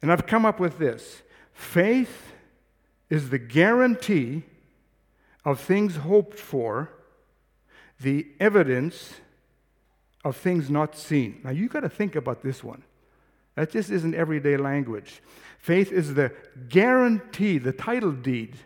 And 0.04 0.12
I've 0.12 0.28
come 0.28 0.46
up 0.46 0.60
with 0.60 0.78
this 0.78 1.24
faith 1.52 2.34
is 3.10 3.32
the 3.32 3.40
guarantee 3.40 4.44
of 5.50 5.60
things 5.60 5.96
hoped 5.96 6.38
for, 6.38 6.92
the 8.00 8.28
evidence 8.40 9.16
of 10.24 10.38
things 10.38 10.70
not 10.70 10.96
seen. 10.96 11.42
Now, 11.44 11.50
you've 11.50 11.72
got 11.72 11.80
to 11.80 11.90
think 11.90 12.16
about 12.16 12.44
this 12.44 12.64
one. 12.64 12.84
That 13.56 13.72
just 13.72 13.90
isn't 13.90 14.14
everyday 14.14 14.58
language. 14.58 15.22
Faith 15.58 15.92
is 15.92 16.14
the 16.14 16.32
guarantee, 16.70 17.58
the 17.58 17.72
title 17.72 18.12
deed. 18.12 18.58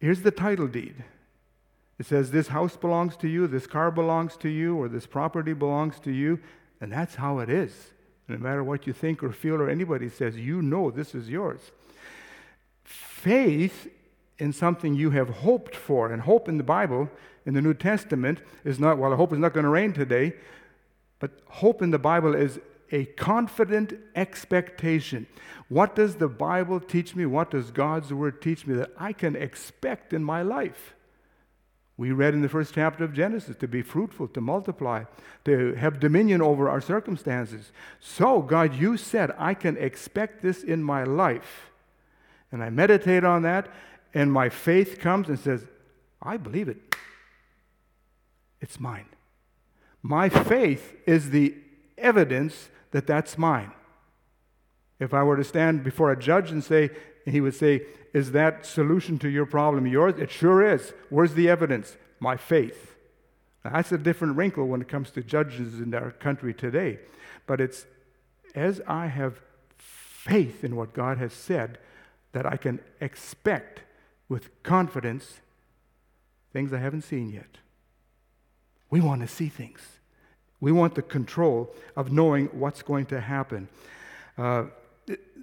Here's 0.00 0.22
the 0.22 0.32
title 0.32 0.66
deed. 0.66 1.04
It 2.00 2.06
says, 2.06 2.32
This 2.32 2.48
house 2.48 2.76
belongs 2.76 3.16
to 3.18 3.28
you, 3.28 3.46
this 3.46 3.66
car 3.66 3.92
belongs 3.92 4.36
to 4.38 4.48
you, 4.48 4.76
or 4.76 4.88
this 4.88 5.06
property 5.06 5.52
belongs 5.52 6.00
to 6.00 6.10
you. 6.10 6.40
And 6.80 6.92
that's 6.92 7.14
how 7.14 7.38
it 7.38 7.48
is. 7.48 7.92
No 8.26 8.36
matter 8.38 8.64
what 8.64 8.88
you 8.88 8.92
think 8.92 9.22
or 9.22 9.32
feel 9.32 9.54
or 9.54 9.70
anybody 9.70 10.08
says, 10.08 10.36
you 10.36 10.62
know 10.62 10.90
this 10.90 11.14
is 11.14 11.28
yours. 11.28 11.60
Faith 12.84 13.88
in 14.38 14.52
something 14.52 14.94
you 14.94 15.10
have 15.10 15.28
hoped 15.28 15.74
for, 15.74 16.12
and 16.12 16.22
hope 16.22 16.48
in 16.48 16.58
the 16.58 16.64
Bible, 16.64 17.10
in 17.44 17.54
the 17.54 17.62
New 17.62 17.74
Testament, 17.74 18.40
is 18.64 18.78
not, 18.78 18.98
well, 18.98 19.12
I 19.12 19.16
hope 19.16 19.32
it's 19.32 19.40
not 19.40 19.54
going 19.54 19.64
to 19.64 19.70
rain 19.70 19.92
today, 19.92 20.34
but 21.18 21.30
hope 21.46 21.82
in 21.82 21.90
the 21.90 21.98
Bible 21.98 22.34
is 22.34 22.60
a 22.90 23.04
confident 23.04 23.92
expectation. 24.14 25.26
What 25.68 25.94
does 25.94 26.16
the 26.16 26.28
Bible 26.28 26.80
teach 26.80 27.14
me? 27.14 27.26
What 27.26 27.50
does 27.50 27.70
God's 27.70 28.12
Word 28.12 28.40
teach 28.40 28.66
me 28.66 28.74
that 28.76 28.92
I 28.98 29.12
can 29.12 29.36
expect 29.36 30.12
in 30.12 30.24
my 30.24 30.42
life? 30.42 30.94
We 31.98 32.12
read 32.12 32.32
in 32.32 32.42
the 32.42 32.48
first 32.48 32.74
chapter 32.74 33.02
of 33.02 33.12
Genesis 33.12 33.56
to 33.56 33.66
be 33.66 33.82
fruitful, 33.82 34.28
to 34.28 34.40
multiply, 34.40 35.04
to 35.44 35.74
have 35.74 35.98
dominion 35.98 36.40
over 36.40 36.68
our 36.68 36.80
circumstances. 36.80 37.72
So, 37.98 38.40
God, 38.40 38.76
you 38.76 38.96
said 38.96 39.32
I 39.36 39.52
can 39.54 39.76
expect 39.76 40.40
this 40.40 40.62
in 40.62 40.82
my 40.82 41.02
life. 41.02 41.70
And 42.52 42.62
I 42.62 42.70
meditate 42.70 43.24
on 43.24 43.42
that, 43.42 43.68
and 44.14 44.32
my 44.32 44.48
faith 44.48 44.98
comes 45.00 45.28
and 45.28 45.38
says, 45.38 45.66
I 46.22 46.36
believe 46.36 46.68
it. 46.68 46.78
It's 48.60 48.80
mine. 48.80 49.06
My 50.02 50.28
faith 50.28 50.96
is 51.06 51.30
the 51.30 51.54
evidence 51.96 52.70
that 52.90 53.06
that's 53.06 53.38
mine. 53.38 53.72
If 54.98 55.14
I 55.14 55.22
were 55.22 55.36
to 55.36 55.44
stand 55.44 55.84
before 55.84 56.10
a 56.10 56.18
judge 56.18 56.50
and 56.50 56.64
say, 56.64 56.90
he 57.24 57.40
would 57.40 57.54
say, 57.54 57.82
Is 58.12 58.32
that 58.32 58.66
solution 58.66 59.18
to 59.20 59.28
your 59.28 59.46
problem 59.46 59.86
yours? 59.86 60.14
It 60.18 60.30
sure 60.30 60.66
is. 60.66 60.92
Where's 61.10 61.34
the 61.34 61.48
evidence? 61.48 61.96
My 62.20 62.36
faith. 62.36 62.94
Now, 63.64 63.72
that's 63.72 63.92
a 63.92 63.98
different 63.98 64.36
wrinkle 64.36 64.66
when 64.66 64.80
it 64.80 64.88
comes 64.88 65.10
to 65.12 65.22
judges 65.22 65.80
in 65.80 65.94
our 65.94 66.10
country 66.10 66.54
today. 66.54 66.98
But 67.46 67.60
it's 67.60 67.86
as 68.54 68.80
I 68.86 69.06
have 69.06 69.40
faith 69.76 70.64
in 70.64 70.74
what 70.74 70.94
God 70.94 71.18
has 71.18 71.32
said 71.32 71.78
that 72.32 72.46
I 72.46 72.56
can 72.56 72.80
expect 73.00 73.82
with 74.28 74.62
confidence 74.62 75.40
things 76.52 76.72
I 76.72 76.78
haven't 76.78 77.02
seen 77.02 77.30
yet. 77.30 77.58
We 78.90 79.00
want 79.00 79.22
to 79.22 79.28
see 79.28 79.48
things. 79.48 79.80
We 80.60 80.72
want 80.72 80.94
the 80.94 81.02
control 81.02 81.74
of 81.94 82.10
knowing 82.10 82.46
what's 82.46 82.82
going 82.82 83.06
to 83.06 83.20
happen. 83.20 83.68
Uh, 84.36 84.64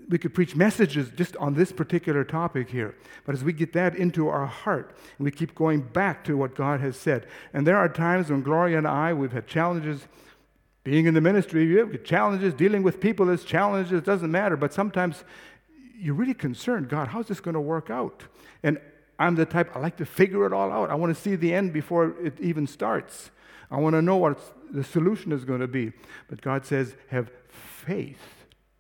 we 0.10 0.18
could 0.18 0.34
preach 0.34 0.56
messages 0.56 1.10
just 1.16 1.36
on 1.38 1.56
this 1.56 1.72
particular 1.72 2.24
topic 2.24 2.70
here. 2.70 2.96
But 3.26 3.34
as 3.34 3.44
we 3.44 3.54
get 3.54 3.74
that 3.74 3.96
into 3.96 4.28
our 4.28 4.46
heart, 4.46 4.96
we 5.18 5.32
keep 5.32 5.56
going 5.56 5.82
back 5.82 6.24
to 6.26 6.38
what 6.38 6.56
God 6.56 6.80
has 6.80 6.96
said. 6.96 7.26
And 7.54 7.66
there 7.66 7.78
are 7.78 7.90
times 7.90 8.30
when 8.30 8.42
Gloria 8.42 8.78
and 8.78 8.88
I, 8.88 9.14
we've 9.14 9.32
had 9.32 9.48
challenges 9.48 10.08
being 10.84 11.08
in 11.08 11.16
the 11.16 11.22
ministry, 11.22 11.66
you 11.66 11.80
have 11.80 12.04
challenges, 12.04 12.54
dealing 12.54 12.84
with 12.84 13.00
people 13.00 13.30
as 13.32 13.44
challenges, 13.44 13.94
it 13.94 14.06
doesn't 14.06 14.30
matter. 14.30 14.56
But 14.56 14.72
sometimes 14.72 15.24
you're 15.98 16.14
really 16.14 16.36
concerned 16.36 16.90
God, 16.90 17.08
how's 17.08 17.28
this 17.28 17.40
going 17.40 17.56
to 17.56 17.62
work 17.62 17.90
out? 17.90 18.24
And 18.66 18.80
I'm 19.20 19.36
the 19.36 19.46
type, 19.46 19.76
I 19.76 19.80
like 19.80 19.96
to 19.98 20.06
figure 20.06 20.46
it 20.48 20.52
all 20.52 20.72
out. 20.72 20.90
I 20.90 20.96
want 20.96 21.16
to 21.16 21.22
see 21.22 21.36
the 21.36 21.54
end 21.54 21.72
before 21.72 22.16
it 22.20 22.40
even 22.42 22.66
starts. 22.66 23.30
I 23.70 23.78
want 23.78 23.94
to 23.94 24.02
know 24.02 24.18
what 24.18 24.40
the 24.74 24.84
solution 24.84 25.32
is 25.32 25.46
going 25.46 25.60
to 25.60 25.68
be. 25.68 25.94
But 26.28 26.42
God 26.42 26.66
says, 26.66 26.96
have 27.10 27.30
faith. 27.48 28.20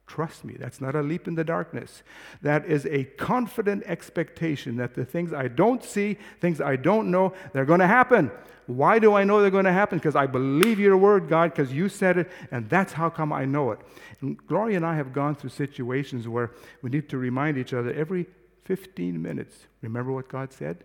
Trust 0.08 0.44
me. 0.44 0.56
That's 0.58 0.82
not 0.82 0.96
a 0.96 1.04
leap 1.04 1.28
in 1.28 1.36
the 1.36 1.44
darkness. 1.44 2.02
That 2.42 2.66
is 2.66 2.88
a 2.88 3.04
confident 3.04 3.84
expectation 3.86 4.78
that 4.78 4.96
the 4.96 5.06
things 5.06 5.34
I 5.34 5.50
don't 5.50 5.84
see, 5.84 6.18
things 6.42 6.60
I 6.60 6.78
don't 6.78 7.12
know, 7.12 7.34
they're 7.54 7.66
going 7.66 7.80
to 7.80 7.88
happen. 7.88 8.32
Why 8.66 8.98
do 8.98 9.14
I 9.14 9.24
know 9.24 9.42
they're 9.42 9.52
going 9.52 9.66
to 9.66 9.72
happen? 9.72 10.00
Because 10.00 10.16
I 10.16 10.26
believe 10.26 10.80
your 10.80 10.98
word, 10.98 11.30
God, 11.30 11.52
because 11.52 11.72
you 11.72 11.90
said 11.90 12.18
it, 12.18 12.32
and 12.50 12.68
that's 12.70 12.94
how 12.94 13.12
come 13.12 13.32
I 13.32 13.46
know 13.46 13.70
it. 13.70 13.80
And 14.22 14.36
Gloria 14.48 14.78
and 14.78 14.86
I 14.86 14.96
have 14.96 15.14
gone 15.14 15.36
through 15.36 15.52
situations 15.52 16.28
where 16.28 16.52
we 16.82 16.90
need 16.90 17.08
to 17.10 17.20
remind 17.20 17.60
each 17.60 17.74
other 17.74 17.94
every 17.94 18.26
15 18.66 19.22
minutes 19.22 19.56
remember 19.82 20.12
what 20.12 20.28
God 20.28 20.52
said? 20.52 20.84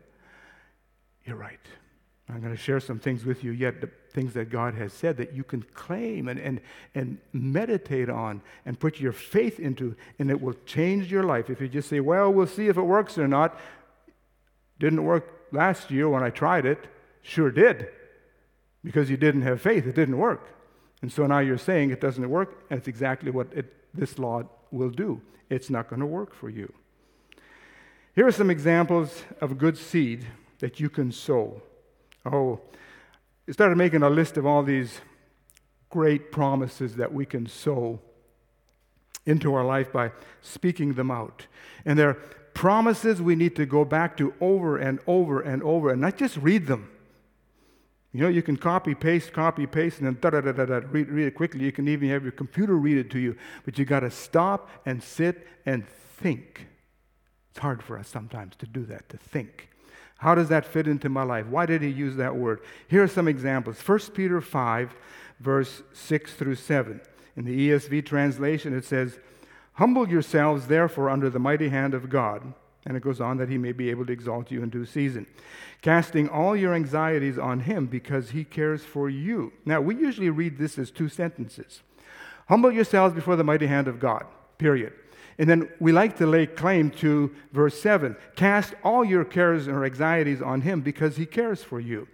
You're 1.25 1.37
right. 1.37 1.59
I'm 2.29 2.41
going 2.41 2.55
to 2.55 2.61
share 2.61 2.81
some 2.81 2.99
things 2.99 3.25
with 3.25 3.43
you 3.43 3.51
yet, 3.51 3.81
the 3.81 3.91
things 4.13 4.35
that 4.35 4.51
God 4.51 4.75
has 4.75 4.93
said 4.93 5.17
that 5.17 5.33
you 5.33 5.43
can 5.43 5.63
claim 5.75 6.29
and, 6.29 6.39
and, 6.39 6.61
and 6.95 7.19
meditate 7.33 8.09
on 8.09 8.41
and 8.65 8.79
put 8.79 9.01
your 9.01 9.13
faith 9.13 9.59
into, 9.59 9.97
and 10.19 10.31
it 10.31 10.41
will 10.41 10.55
change 10.65 11.11
your 11.11 11.25
life. 11.25 11.51
If 11.51 11.61
you 11.61 11.69
just 11.69 11.89
say, 11.89 12.01
Well, 12.01 12.33
we'll 12.33 12.47
see 12.47 12.69
if 12.69 12.77
it 12.77 12.83
works 12.83 13.19
or 13.19 13.27
not. 13.27 13.59
Didn't 14.79 15.05
work 15.05 15.49
last 15.53 15.91
year 15.91 16.09
when 16.09 16.23
I 16.23 16.31
tried 16.31 16.67
it. 16.67 16.87
Sure 17.23 17.51
did. 17.51 17.89
Because 18.83 19.11
you 19.11 19.17
didn't 19.17 19.43
have 19.43 19.61
faith, 19.61 19.87
it 19.87 19.95
didn't 19.95 20.17
work. 20.17 20.57
And 21.03 21.13
so 21.13 21.27
now 21.27 21.41
you're 21.41 21.59
saying 21.59 21.91
it 21.91 22.01
doesn't 22.01 22.29
work, 22.29 22.65
and 22.71 22.79
it's 22.79 22.89
exactly 22.89 23.31
what 23.31 23.49
it 23.53 23.75
this 23.93 24.19
law 24.19 24.45
will 24.71 24.91
do. 24.91 25.21
It's 25.49 25.69
not 25.69 25.91
going 25.91 26.01
to 26.01 26.07
work 26.07 26.33
for 26.33 26.49
you. 26.49 26.73
Here 28.15 28.27
are 28.27 28.33
some 28.33 28.51
examples 28.51 29.23
of 29.41 29.59
good 29.59 29.79
seed 29.79 30.27
that 30.59 30.81
you 30.81 30.91
can 30.91 31.13
sow. 31.13 31.63
Oh, 32.25 32.61
I 33.49 33.53
started 33.53 33.79
making 33.79 34.03
a 34.03 34.11
list 34.11 34.37
of 34.37 34.45
all 34.45 34.63
these 34.63 35.01
great 35.91 36.33
promises 36.33 36.97
that 36.97 37.13
we 37.13 37.25
can 37.25 37.47
sow 37.47 38.01
into 39.27 39.55
our 39.55 39.65
life 39.65 39.93
by 39.93 40.13
speaking 40.41 40.95
them 40.95 41.11
out. 41.11 41.47
And 41.85 41.99
they're 41.99 42.15
promises 42.55 43.23
we 43.23 43.37
need 43.37 43.57
to 43.57 43.65
go 43.65 43.85
back 43.85 44.17
to 44.17 44.35
over 44.41 44.77
and 44.77 44.99
over 45.07 45.41
and 45.41 45.63
over 45.63 45.91
and 45.91 46.01
not 46.01 46.17
just 46.17 46.37
read 46.37 46.67
them. 46.67 46.91
You 48.13 48.23
know, 48.23 48.29
you 48.29 48.43
can 48.43 48.57
copy, 48.57 48.95
paste, 48.95 49.33
copy, 49.33 49.67
paste, 49.67 49.99
and 49.99 50.07
then 50.07 50.19
da 50.21 50.31
da 50.31 50.41
da 50.41 50.53
da 50.53 50.65
da, 50.67 50.87
read, 50.91 51.09
read 51.09 51.29
it 51.29 51.35
quickly. 51.35 51.65
You 51.65 51.73
can 51.73 51.87
even 51.87 52.09
have 52.09 52.25
your 52.25 52.33
computer 52.33 52.75
read 52.75 52.97
it 52.99 53.11
to 53.13 53.21
you. 53.21 53.37
But 53.65 53.79
you 53.79 53.85
got 53.85 54.01
to 54.01 54.11
stop 54.11 54.69
and 54.85 55.01
sit 55.03 55.47
and 55.65 55.87
think. 56.19 56.67
Hard 57.61 57.83
for 57.83 57.99
us 57.99 58.09
sometimes 58.09 58.57
to 58.57 58.67
do 58.67 58.87
that, 58.87 59.09
to 59.11 59.19
think. 59.19 59.69
How 60.17 60.35
does 60.35 60.49
that 60.49 60.65
fit 60.65 60.89
into 60.89 61.11
my 61.11 61.23
life? 61.23 61.47
Why 61.47 61.67
did 61.67 61.83
he 61.83 61.89
use 61.89 62.17
that 62.17 62.35
word? 62.35 62.61
Here 62.89 63.03
are 63.03 63.09
some 63.09 63.29
examples. 63.29 63.79
1 63.79 63.99
Peter 64.15 64.41
5, 64.41 64.95
verse 65.41 65.83
6 65.93 66.35
through 66.35 66.55
7. 66.55 67.01
In 67.37 67.45
the 67.45 67.71
ESV 67.71 68.07
translation, 68.07 68.77
it 68.77 68.85
says, 68.85 69.19
Humble 69.75 70.09
yourselves, 70.09 70.67
therefore, 70.69 71.11
under 71.11 71.29
the 71.29 71.39
mighty 71.39 71.69
hand 71.69 71.93
of 71.93 72.09
God. 72.09 72.55
And 72.87 72.97
it 72.97 73.03
goes 73.03 73.21
on 73.21 73.37
that 73.37 73.51
he 73.51 73.59
may 73.59 73.73
be 73.73 73.91
able 73.91 74.07
to 74.07 74.13
exalt 74.13 74.51
you 74.51 74.63
in 74.63 74.71
due 74.71 74.87
season, 74.87 75.27
casting 75.83 76.31
all 76.31 76.57
your 76.57 76.75
anxieties 76.75 77.39
on 77.39 77.61
him 77.61 77.87
because 77.87 78.31
he 78.31 78.43
cares 78.43 78.85
for 78.85 79.11
you. 79.11 79.53
Now, 79.67 79.83
we 79.83 79.97
usually 79.97 80.31
read 80.31 80.57
this 80.57 80.79
as 80.79 80.91
two 80.91 81.11
sentences 81.11 81.83
Humble 82.49 82.73
yourselves 82.73 83.15
before 83.15 83.37
the 83.37 83.45
mighty 83.45 83.67
hand 83.67 83.87
of 83.87 84.01
God, 84.01 84.25
period. 84.57 84.95
And 85.41 85.49
then 85.49 85.71
we 85.81 85.91
like 85.91 86.19
to 86.19 86.27
lay 86.27 86.47
claim 86.47 86.91
to 86.91 87.35
verse 87.51 87.81
7 87.81 88.15
cast 88.37 88.75
all 88.85 89.03
your 89.03 89.25
cares 89.25 89.69
or 89.69 89.87
anxieties 89.87 90.43
on 90.43 90.61
him 90.61 90.83
because 90.83 91.17
he 91.17 91.25
cares 91.25 91.63
for 91.63 91.81
you. 91.81 92.07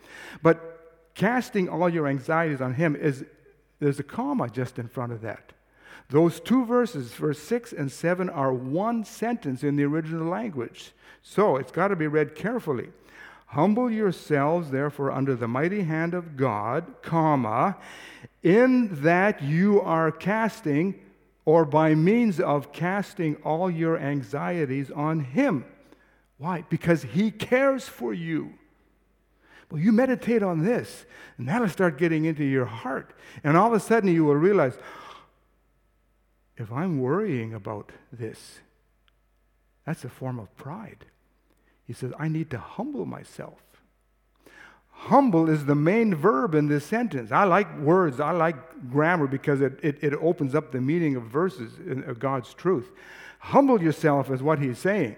But 0.44 1.10
casting 1.16 1.68
all 1.68 1.88
your 1.88 2.06
anxieties 2.06 2.60
on 2.60 2.74
him 2.74 2.94
is 2.94 3.24
there's 3.80 3.98
a 3.98 4.04
comma 4.04 4.48
just 4.48 4.78
in 4.78 4.86
front 4.86 5.10
of 5.10 5.22
that. 5.22 5.52
Those 6.08 6.38
two 6.38 6.64
verses, 6.64 7.14
verse 7.14 7.40
6 7.40 7.72
and 7.72 7.90
7, 7.90 8.30
are 8.30 8.52
one 8.52 9.04
sentence 9.04 9.64
in 9.64 9.74
the 9.74 9.82
original 9.82 10.28
language. 10.28 10.92
So 11.20 11.56
it's 11.56 11.72
got 11.72 11.88
to 11.88 11.96
be 11.96 12.06
read 12.06 12.36
carefully. 12.36 12.90
Humble 13.46 13.90
yourselves, 13.90 14.70
therefore, 14.70 15.10
under 15.10 15.34
the 15.34 15.48
mighty 15.48 15.82
hand 15.82 16.14
of 16.14 16.36
God, 16.36 17.02
comma, 17.02 17.76
in 18.44 19.02
that 19.02 19.42
you 19.42 19.80
are 19.80 20.12
casting, 20.12 21.00
or 21.46 21.64
by 21.64 21.94
means 21.94 22.38
of 22.38 22.72
casting 22.72 23.36
all 23.36 23.70
your 23.70 23.96
anxieties 23.96 24.90
on 24.90 25.20
Him. 25.20 25.64
Why? 26.36 26.64
Because 26.68 27.02
He 27.02 27.30
cares 27.30 27.88
for 27.88 28.12
you. 28.12 28.52
Well, 29.70 29.80
you 29.80 29.90
meditate 29.90 30.42
on 30.42 30.64
this, 30.64 31.06
and 31.38 31.48
that'll 31.48 31.68
start 31.68 31.98
getting 31.98 32.26
into 32.26 32.44
your 32.44 32.66
heart. 32.66 33.14
And 33.42 33.56
all 33.56 33.68
of 33.68 33.72
a 33.72 33.80
sudden, 33.80 34.12
you 34.12 34.24
will 34.24 34.36
realize, 34.36 34.76
if 36.56 36.70
I'm 36.70 37.00
worrying 37.00 37.54
about 37.54 37.90
this, 38.12 38.60
that's 39.84 40.04
a 40.04 40.08
form 40.08 40.38
of 40.38 40.54
pride. 40.56 41.06
He 41.84 41.92
says, 41.92 42.12
I 42.18 42.28
need 42.28 42.50
to 42.50 42.58
humble 42.58 43.06
myself. 43.06 43.60
Humble 44.98 45.48
is 45.50 45.66
the 45.66 45.74
main 45.74 46.14
verb 46.14 46.54
in 46.54 46.68
this 46.68 46.84
sentence. 46.84 47.30
I 47.30 47.44
like 47.44 47.78
words, 47.78 48.18
I 48.18 48.30
like 48.32 48.56
grammar 48.90 49.26
because 49.26 49.60
it, 49.60 49.78
it, 49.82 49.98
it 50.02 50.14
opens 50.14 50.54
up 50.54 50.72
the 50.72 50.80
meaning 50.80 51.16
of 51.16 51.24
verses 51.24 51.74
of 52.06 52.18
God's 52.18 52.54
truth. 52.54 52.90
Humble 53.38 53.82
yourself 53.82 54.30
is 54.30 54.42
what 54.42 54.58
he's 54.58 54.78
saying. 54.78 55.14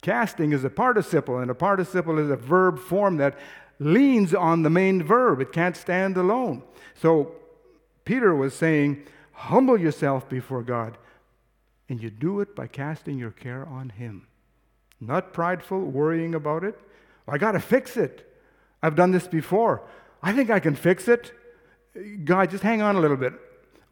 Casting 0.00 0.52
is 0.52 0.64
a 0.64 0.70
participle, 0.70 1.38
and 1.38 1.50
a 1.50 1.54
participle 1.54 2.18
is 2.18 2.30
a 2.30 2.36
verb 2.36 2.78
form 2.78 3.16
that 3.18 3.36
leans 3.78 4.32
on 4.32 4.62
the 4.62 4.70
main 4.70 5.02
verb. 5.02 5.40
It 5.40 5.52
can't 5.52 5.76
stand 5.76 6.16
alone. 6.16 6.62
So 6.94 7.32
Peter 8.04 8.34
was 8.34 8.54
saying, 8.54 9.04
Humble 9.32 9.78
yourself 9.78 10.28
before 10.28 10.62
God, 10.62 10.96
and 11.88 12.00
you 12.00 12.10
do 12.10 12.40
it 12.40 12.54
by 12.54 12.68
casting 12.68 13.18
your 13.18 13.32
care 13.32 13.66
on 13.66 13.90
Him. 13.90 14.28
Not 15.00 15.32
prideful, 15.32 15.80
worrying 15.80 16.34
about 16.34 16.62
it. 16.62 16.78
I 17.26 17.38
got 17.38 17.52
to 17.52 17.60
fix 17.60 17.96
it. 17.96 18.31
I've 18.82 18.96
done 18.96 19.10
this 19.10 19.26
before. 19.28 19.82
I 20.22 20.32
think 20.32 20.50
I 20.50 20.60
can 20.60 20.74
fix 20.74 21.08
it. 21.08 21.32
God, 22.24 22.50
just 22.50 22.62
hang 22.62 22.82
on 22.82 22.96
a 22.96 23.00
little 23.00 23.16
bit. 23.16 23.34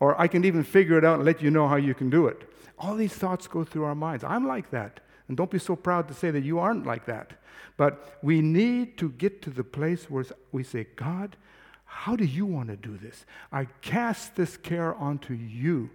Or 0.01 0.19
I 0.21 0.29
can 0.29 0.45
even 0.45 0.65
figure 0.65 0.97
it 0.97 1.05
out 1.05 1.17
and 1.17 1.25
let 1.25 1.43
you 1.43 1.51
know 1.51 1.69
how 1.69 1.77
you 1.77 1.95
can 1.95 2.11
do 2.11 2.27
it. 2.27 2.49
All 2.79 2.95
these 2.95 3.13
thoughts 3.13 3.47
go 3.47 3.65
through 3.65 3.85
our 3.85 3.95
minds. 3.95 4.25
I'm 4.25 4.47
like 4.47 4.71
that. 4.71 5.01
And 5.29 5.37
don't 5.37 5.51
be 5.51 5.59
so 5.59 5.77
proud 5.77 6.09
to 6.09 6.15
say 6.15 6.31
that 6.31 6.43
you 6.43 6.59
aren't 6.59 6.87
like 6.87 7.07
that. 7.07 7.35
But 7.77 8.19
we 8.23 8.41
need 8.41 8.99
to 8.99 9.11
get 9.11 9.43
to 9.43 9.51
the 9.51 9.63
place 9.63 10.11
where 10.11 10.25
we 10.51 10.65
say, 10.65 10.87
God, 10.97 11.37
how 11.85 12.17
do 12.17 12.25
you 12.25 12.47
want 12.47 12.69
to 12.69 12.77
do 12.77 12.97
this? 12.97 13.27
I 13.53 13.67
cast 13.83 14.35
this 14.37 14.57
care 14.57 14.95
onto 14.95 15.35
you. 15.35 15.91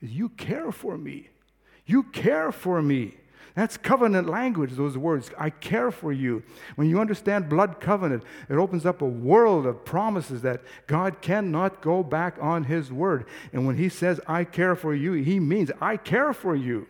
You 0.00 0.30
care 0.30 0.72
for 0.72 0.96
me. 0.96 1.28
You 1.86 2.04
care 2.04 2.52
for 2.52 2.80
me. 2.80 3.14
That's 3.54 3.76
covenant 3.76 4.28
language, 4.28 4.72
those 4.72 4.96
words. 4.96 5.30
I 5.38 5.50
care 5.50 5.90
for 5.90 6.12
you. 6.12 6.42
When 6.76 6.88
you 6.88 7.00
understand 7.00 7.48
blood 7.48 7.80
covenant, 7.80 8.22
it 8.48 8.54
opens 8.54 8.86
up 8.86 9.02
a 9.02 9.06
world 9.06 9.66
of 9.66 9.84
promises 9.84 10.42
that 10.42 10.62
God 10.86 11.20
cannot 11.20 11.82
go 11.82 12.02
back 12.02 12.36
on 12.40 12.64
His 12.64 12.92
word. 12.92 13.26
And 13.52 13.66
when 13.66 13.76
He 13.76 13.88
says, 13.88 14.20
I 14.26 14.44
care 14.44 14.76
for 14.76 14.94
you, 14.94 15.12
He 15.12 15.40
means, 15.40 15.70
I 15.80 15.96
care 15.96 16.32
for 16.32 16.54
you. 16.54 16.86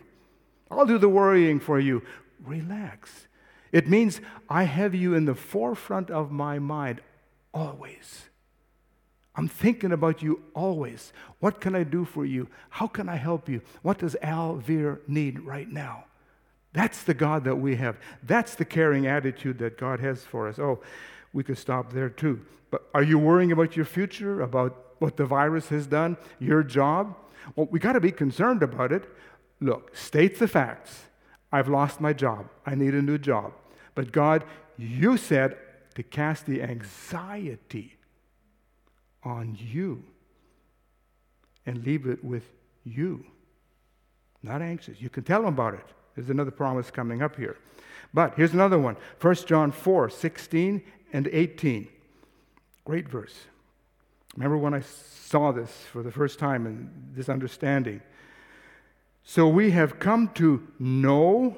I'll 0.71 0.87
do 0.87 0.99
the 0.99 1.09
worrying 1.09 1.61
for 1.61 1.81
you. 1.81 2.03
Relax. 2.45 3.27
It 3.73 3.89
means, 3.89 4.21
I 4.49 4.65
have 4.65 4.95
you 4.95 5.15
in 5.15 5.25
the 5.25 5.35
forefront 5.35 6.11
of 6.11 6.31
my 6.31 6.59
mind 6.59 7.01
always. 7.55 8.25
I'm 9.35 9.49
thinking 9.49 9.93
about 9.93 10.23
you 10.23 10.43
always. 10.55 11.13
What 11.39 11.61
can 11.61 11.75
I 11.75 11.85
do 11.85 12.05
for 12.05 12.27
you? 12.27 12.49
How 12.69 12.87
can 12.87 13.09
I 13.09 13.17
help 13.17 13.49
you? 13.49 13.63
What 13.83 13.99
does 13.99 14.17
Al 14.23 14.57
Veer 14.57 15.01
need 15.07 15.41
right 15.41 15.69
now? 15.71 16.05
That's 16.73 17.03
the 17.03 17.15
God 17.15 17.45
that 17.45 17.57
we 17.57 17.77
have. 17.77 17.99
That's 18.23 18.55
the 18.55 18.65
caring 18.65 19.07
attitude 19.07 19.59
that 19.59 19.77
God 19.77 20.01
has 20.01 20.25
for 20.25 20.49
us. 20.49 20.59
Oh, 20.59 20.81
we 21.33 21.43
could 21.43 21.59
stop 21.59 21.93
there 21.93 22.09
too. 22.09 22.45
But 22.71 22.89
are 22.95 23.03
you 23.03 23.19
worrying 23.19 23.53
about 23.53 23.77
your 23.77 23.85
future, 23.85 24.41
about 24.43 24.95
what 24.99 25.17
the 25.17 25.25
virus 25.25 25.69
has 25.71 25.87
done, 25.87 26.17
your 26.39 26.63
job? 26.63 27.17
Well, 27.57 27.67
we 27.71 27.79
got 27.79 27.95
to 27.95 28.01
be 28.01 28.13
concerned 28.13 28.63
about 28.63 28.93
it. 28.93 29.09
Look, 29.61 29.97
state 29.97 30.39
the 30.39 30.47
facts. 30.47 31.07
I've 31.53 31.69
lost 31.69 32.01
my 32.01 32.13
job. 32.13 32.49
I 32.65 32.75
need 32.77 32.95
a 32.95 33.03
new 33.03 33.19
job. 33.19 33.53
But 33.95 34.13
God, 34.13 34.45
you 34.77 35.17
said 35.17 35.57
to 35.95 36.03
cast 36.03 36.47
the 36.47 36.63
anxiety 36.63 37.97
on 39.25 39.59
you 39.59 40.05
and 41.67 41.85
leave 41.85 42.07
it 42.07 42.25
with 42.25 42.45
you. 42.85 43.27
Not 44.43 44.63
anxious. 44.63 45.01
You 45.01 45.11
can 45.11 45.25
tell 45.25 45.43
them 45.43 45.55
about 45.55 45.75
it. 45.75 45.87
There's 46.21 46.29
another 46.29 46.51
promise 46.51 46.91
coming 46.91 47.23
up 47.23 47.37
here. 47.37 47.57
But 48.13 48.35
here's 48.35 48.53
another 48.53 48.79
one 48.79 48.97
1 49.23 49.35
John 49.47 49.73
4 49.73 50.11
16 50.11 50.83
and 51.15 51.29
18. 51.33 51.89
Great 52.85 53.09
verse. 53.09 53.35
Remember 54.37 54.59
when 54.59 54.75
I 54.75 54.81
saw 54.81 55.51
this 55.51 55.71
for 55.91 56.03
the 56.03 56.13
first 56.13 56.39
time 56.39 56.67
and 56.67 56.91
this 57.15 57.31
understanding? 57.31 58.03
So 59.25 59.49
we 59.49 59.71
have 59.71 59.99
come 59.99 60.29
to 60.35 60.69
know 60.79 61.57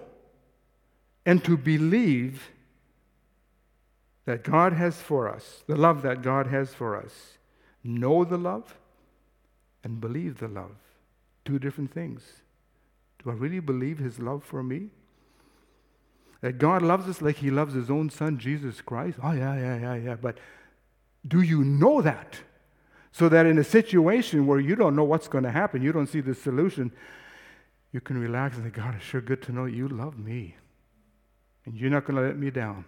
and 1.26 1.42
to 1.42 1.56
believe 1.56 2.50
that 4.26 4.44
God 4.44 4.74
has 4.74 5.02
for 5.02 5.28
us, 5.28 5.64
the 5.66 5.74
love 5.74 6.02
that 6.02 6.22
God 6.22 6.46
has 6.46 6.72
for 6.72 6.96
us 6.96 7.38
know 7.82 8.22
the 8.22 8.38
love 8.38 8.76
and 9.82 10.00
believe 10.00 10.38
the 10.38 10.46
love. 10.46 10.76
Two 11.44 11.58
different 11.58 11.92
things. 11.92 12.22
Do 13.22 13.30
I 13.30 13.34
really 13.34 13.60
believe 13.60 13.98
his 13.98 14.18
love 14.18 14.44
for 14.44 14.62
me? 14.62 14.90
That 16.40 16.58
God 16.58 16.82
loves 16.82 17.08
us 17.08 17.22
like 17.22 17.36
he 17.36 17.50
loves 17.50 17.74
his 17.74 17.88
own 17.88 18.10
son, 18.10 18.38
Jesus 18.38 18.80
Christ? 18.80 19.18
Oh, 19.22 19.32
yeah, 19.32 19.54
yeah, 19.56 19.78
yeah, 19.78 19.94
yeah. 19.94 20.16
But 20.16 20.38
do 21.26 21.40
you 21.40 21.64
know 21.64 22.02
that? 22.02 22.40
So 23.12 23.28
that 23.28 23.46
in 23.46 23.58
a 23.58 23.64
situation 23.64 24.46
where 24.46 24.58
you 24.58 24.74
don't 24.74 24.96
know 24.96 25.04
what's 25.04 25.28
going 25.28 25.44
to 25.44 25.50
happen, 25.50 25.82
you 25.82 25.92
don't 25.92 26.08
see 26.08 26.20
the 26.20 26.34
solution, 26.34 26.90
you 27.92 28.00
can 28.00 28.18
relax 28.18 28.56
and 28.56 28.64
say, 28.64 28.70
God, 28.70 28.94
it's 28.96 29.04
sure 29.04 29.20
good 29.20 29.42
to 29.42 29.52
know 29.52 29.66
you 29.66 29.86
love 29.86 30.18
me. 30.18 30.56
And 31.64 31.76
you're 31.76 31.90
not 31.90 32.06
going 32.06 32.16
to 32.16 32.22
let 32.22 32.38
me 32.38 32.50
down. 32.50 32.86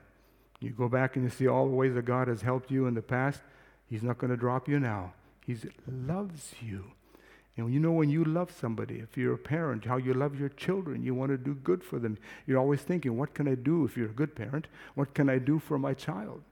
You 0.60 0.70
go 0.70 0.88
back 0.88 1.14
and 1.14 1.24
you 1.24 1.30
see 1.30 1.46
all 1.46 1.68
the 1.68 1.74
ways 1.74 1.94
that 1.94 2.06
God 2.06 2.26
has 2.26 2.42
helped 2.42 2.70
you 2.70 2.86
in 2.86 2.94
the 2.94 3.02
past. 3.02 3.40
He's 3.86 4.02
not 4.02 4.18
going 4.18 4.30
to 4.30 4.36
drop 4.36 4.66
you 4.66 4.80
now. 4.80 5.12
He 5.46 5.56
loves 5.86 6.54
you. 6.60 6.86
And 7.56 7.72
you 7.72 7.78
know 7.78 7.92
when 7.92 8.10
you 8.10 8.24
love 8.24 8.50
somebody, 8.50 8.98
if 8.98 9.16
you're 9.16 9.34
a 9.34 9.38
parent, 9.38 9.84
how 9.84 9.96
you 9.96 10.12
love 10.12 10.38
your 10.38 10.48
children, 10.48 11.04
you 11.04 11.14
want 11.14 11.30
to 11.30 11.38
do 11.38 11.54
good 11.54 11.84
for 11.84 12.00
them. 12.00 12.18
You're 12.46 12.58
always 12.58 12.80
thinking, 12.80 13.16
what 13.16 13.32
can 13.32 13.46
I 13.46 13.54
do 13.54 13.84
if 13.84 13.96
you're 13.96 14.10
a 14.10 14.12
good 14.12 14.34
parent? 14.34 14.66
What 14.96 15.14
can 15.14 15.30
I 15.30 15.38
do 15.38 15.60
for 15.60 15.78
my 15.78 15.94
child? 15.94 16.42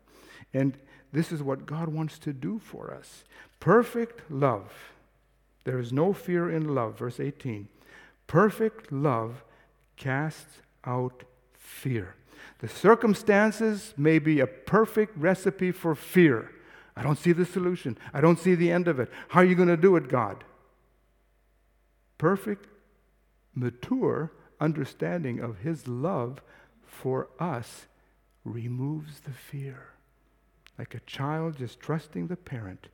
And 0.54 0.76
this 1.12 1.32
is 1.32 1.42
what 1.42 1.66
God 1.66 1.88
wants 1.88 2.18
to 2.20 2.32
do 2.32 2.60
for 2.60 2.92
us. 2.92 3.24
Perfect 3.60 4.30
love 4.30 4.72
There 5.64 5.78
is 5.78 5.92
no 5.92 6.12
fear 6.12 6.50
in 6.50 6.74
love, 6.74 6.98
verse 6.98 7.20
18. 7.20 7.68
Perfect 8.26 8.90
love 8.90 9.44
casts 9.96 10.58
out 10.84 11.22
fear. 11.54 12.16
The 12.58 12.68
circumstances 12.68 13.94
may 13.96 14.18
be 14.18 14.40
a 14.40 14.46
perfect 14.46 15.16
recipe 15.16 15.70
for 15.70 15.94
fear. 15.94 16.50
I 16.96 17.02
don't 17.02 17.18
see 17.18 17.32
the 17.32 17.44
solution. 17.44 17.96
I 18.12 18.20
don't 18.20 18.38
see 18.38 18.54
the 18.54 18.72
end 18.72 18.88
of 18.88 18.98
it. 18.98 19.10
How 19.28 19.40
are 19.40 19.44
you 19.44 19.54
going 19.54 19.68
to 19.68 19.76
do 19.76 19.96
it, 19.96 20.08
God? 20.08 20.42
Perfect, 22.22 22.68
mature 23.52 24.30
understanding 24.60 25.40
of 25.40 25.58
His 25.58 25.88
love 25.88 26.40
for 26.86 27.26
us 27.40 27.86
removes 28.44 29.18
the 29.18 29.32
fear. 29.32 29.88
Like 30.78 30.94
a 30.94 31.00
child 31.00 31.56
just 31.58 31.80
trusting 31.80 32.28
the 32.28 32.36
parent. 32.36 32.86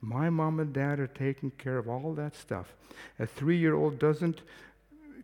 My 0.00 0.30
mom 0.30 0.58
and 0.58 0.72
dad 0.72 0.98
are 0.98 1.06
taking 1.06 1.52
care 1.52 1.78
of 1.78 1.88
all 1.88 2.12
that 2.14 2.34
stuff. 2.34 2.74
A 3.20 3.26
three 3.26 3.56
year 3.56 3.76
old 3.76 4.00
doesn't 4.00 4.42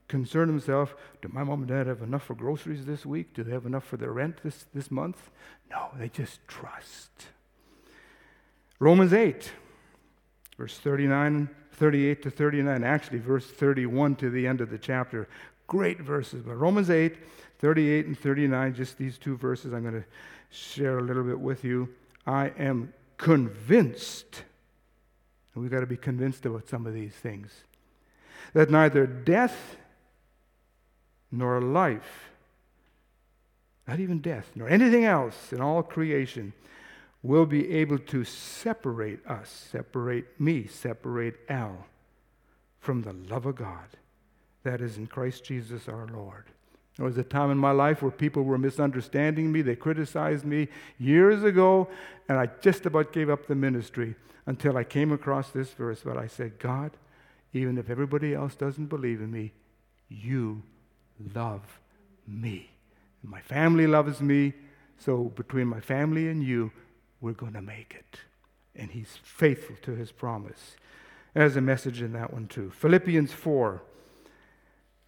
concern 0.06 0.48
himself 0.48 0.94
do 1.20 1.28
my 1.32 1.42
mom 1.42 1.62
and 1.62 1.68
dad 1.68 1.88
have 1.88 2.02
enough 2.02 2.26
for 2.26 2.36
groceries 2.36 2.86
this 2.86 3.04
week? 3.04 3.34
Do 3.34 3.42
they 3.42 3.50
have 3.50 3.66
enough 3.66 3.84
for 3.84 3.96
their 3.96 4.12
rent 4.12 4.36
this, 4.44 4.66
this 4.72 4.88
month? 4.88 5.30
No, 5.68 5.88
they 5.98 6.10
just 6.10 6.38
trust. 6.46 7.10
Romans 8.78 9.12
8, 9.12 9.50
verse 10.56 10.78
39, 10.78 11.50
38 11.78 12.22
to 12.22 12.30
39, 12.30 12.84
actually, 12.84 13.18
verse 13.18 13.46
31 13.46 14.16
to 14.16 14.30
the 14.30 14.46
end 14.46 14.60
of 14.60 14.70
the 14.70 14.78
chapter. 14.78 15.28
Great 15.68 16.00
verses. 16.00 16.42
But 16.42 16.54
Romans 16.54 16.90
8, 16.90 17.16
38 17.58 18.06
and 18.06 18.18
39, 18.18 18.74
just 18.74 18.98
these 18.98 19.16
two 19.16 19.36
verses 19.36 19.72
I'm 19.72 19.82
going 19.82 19.94
to 19.94 20.04
share 20.50 20.98
a 20.98 21.02
little 21.02 21.22
bit 21.22 21.38
with 21.38 21.64
you. 21.64 21.88
I 22.26 22.52
am 22.58 22.92
convinced, 23.16 24.42
and 25.54 25.62
we've 25.62 25.70
got 25.70 25.80
to 25.80 25.86
be 25.86 25.96
convinced 25.96 26.46
about 26.46 26.68
some 26.68 26.86
of 26.86 26.94
these 26.94 27.14
things, 27.14 27.50
that 28.54 28.70
neither 28.70 29.06
death 29.06 29.76
nor 31.30 31.60
life, 31.60 32.30
not 33.86 34.00
even 34.00 34.20
death, 34.20 34.50
nor 34.54 34.68
anything 34.68 35.04
else 35.04 35.52
in 35.52 35.60
all 35.60 35.82
creation 35.82 36.52
will 37.22 37.46
be 37.46 37.70
able 37.72 37.98
to 37.98 38.24
separate 38.24 39.26
us, 39.26 39.68
separate 39.70 40.40
me, 40.40 40.66
separate 40.66 41.36
Al 41.48 41.86
from 42.78 43.02
the 43.02 43.12
love 43.12 43.46
of 43.46 43.56
God 43.56 43.88
that 44.62 44.80
is 44.80 44.96
in 44.96 45.06
Christ 45.06 45.44
Jesus 45.44 45.88
our 45.88 46.06
Lord. 46.06 46.44
There 46.96 47.06
was 47.06 47.18
a 47.18 47.22
time 47.22 47.50
in 47.50 47.58
my 47.58 47.70
life 47.70 48.02
where 48.02 48.10
people 48.10 48.42
were 48.42 48.58
misunderstanding 48.58 49.52
me. 49.52 49.62
They 49.62 49.76
criticized 49.76 50.44
me 50.44 50.68
years 50.98 51.44
ago, 51.44 51.88
and 52.28 52.38
I 52.38 52.46
just 52.60 52.86
about 52.86 53.12
gave 53.12 53.30
up 53.30 53.46
the 53.46 53.54
ministry 53.54 54.16
until 54.46 54.76
I 54.76 54.84
came 54.84 55.12
across 55.12 55.50
this 55.50 55.70
verse. 55.70 56.02
But 56.04 56.16
I 56.16 56.26
said, 56.26 56.58
God, 56.58 56.90
even 57.52 57.78
if 57.78 57.88
everybody 57.88 58.34
else 58.34 58.56
doesn't 58.56 58.86
believe 58.86 59.20
in 59.20 59.30
me, 59.30 59.52
you 60.08 60.62
love 61.34 61.62
me. 62.26 62.70
My 63.22 63.40
family 63.42 63.86
loves 63.86 64.20
me, 64.20 64.54
so 64.98 65.24
between 65.24 65.68
my 65.68 65.80
family 65.80 66.28
and 66.28 66.42
you, 66.42 66.72
we're 67.20 67.32
going 67.32 67.54
to 67.54 67.62
make 67.62 67.94
it. 67.98 68.20
And 68.74 68.90
he's 68.90 69.18
faithful 69.22 69.76
to 69.82 69.92
his 69.92 70.12
promise. 70.12 70.76
There's 71.34 71.56
a 71.56 71.60
message 71.60 72.00
in 72.02 72.12
that 72.12 72.32
one 72.32 72.46
too. 72.46 72.70
Philippians 72.70 73.32
4, 73.32 73.82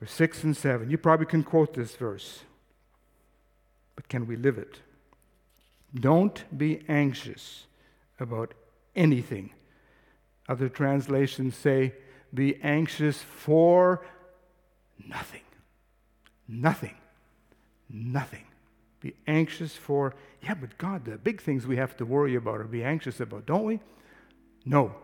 verse 0.01 0.13
6 0.13 0.45
and 0.45 0.57
7. 0.57 0.91
You 0.91 0.99
probably 0.99 1.27
can 1.27 1.43
quote 1.43 1.75
this 1.75 1.97
verse, 1.97 2.41
but 3.97 4.09
can 4.09 4.27
we 4.27 4.37
live 4.37 4.59
it? 4.59 4.81
Don't 5.95 6.45
be 6.57 6.83
anxious 6.89 7.67
about 8.19 8.55
anything. 8.95 9.51
Other 10.49 10.69
translations 10.69 11.57
say, 11.57 11.95
be 12.33 12.57
anxious 12.63 13.19
for 13.19 14.05
nothing. 15.05 15.43
Nothing. 16.49 16.95
Nothing. 17.89 18.45
Be 19.01 19.15
anxious 19.27 19.75
for, 19.77 20.15
yeah, 20.43 20.55
but 20.55 20.77
God, 20.77 21.05
the 21.05 21.17
big 21.17 21.41
things 21.41 21.67
we 21.67 21.77
have 21.77 21.97
to 21.97 22.05
worry 22.05 22.35
about 22.35 22.61
or 22.61 22.65
be 22.65 22.85
anxious 22.85 23.21
about, 23.21 23.47
don't 23.47 23.65
we? 23.65 23.81
No. 24.65 24.95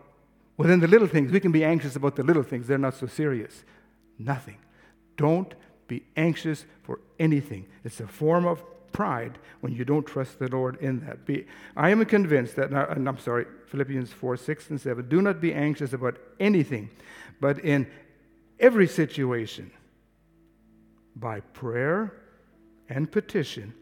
Well, 0.55 0.67
then 0.67 0.79
the 0.79 0.87
little 0.87 1.07
things, 1.07 1.31
we 1.31 1.39
can 1.39 1.51
be 1.51 1.63
anxious 1.63 1.95
about 1.95 2.15
the 2.15 2.23
little 2.23 2.43
things. 2.43 2.67
They're 2.67 2.77
not 2.77 2.95
so 2.95 3.07
serious. 3.07 3.63
Nothing. 4.19 4.57
Don't 5.17 5.53
be 5.87 6.03
anxious 6.15 6.65
for 6.83 6.99
anything. 7.19 7.65
It's 7.83 7.99
a 7.99 8.07
form 8.07 8.45
of 8.45 8.63
pride 8.91 9.37
when 9.61 9.73
you 9.73 9.85
don't 9.85 10.05
trust 10.05 10.39
the 10.39 10.47
Lord 10.47 10.77
in 10.81 10.99
that. 11.01 11.25
Be, 11.25 11.45
I 11.75 11.89
am 11.89 12.03
convinced 12.05 12.55
that, 12.55 12.71
and 12.71 13.07
I'm 13.07 13.19
sorry, 13.19 13.45
Philippians 13.67 14.11
4, 14.11 14.37
6, 14.37 14.69
and 14.69 14.81
7. 14.81 15.09
Do 15.09 15.21
not 15.21 15.41
be 15.41 15.53
anxious 15.53 15.93
about 15.93 16.17
anything, 16.39 16.89
but 17.39 17.59
in 17.59 17.87
every 18.59 18.87
situation, 18.87 19.71
by 21.15 21.39
prayer 21.39 22.13
and 22.89 23.11
petition 23.11 23.73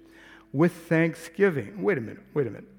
with 0.55 0.71
thanksgiving. 0.71 1.83
Wait 1.83 1.97
a 1.97 2.01
minute, 2.01 2.23
wait 2.33 2.47
a 2.47 2.49
minute. 2.49 2.69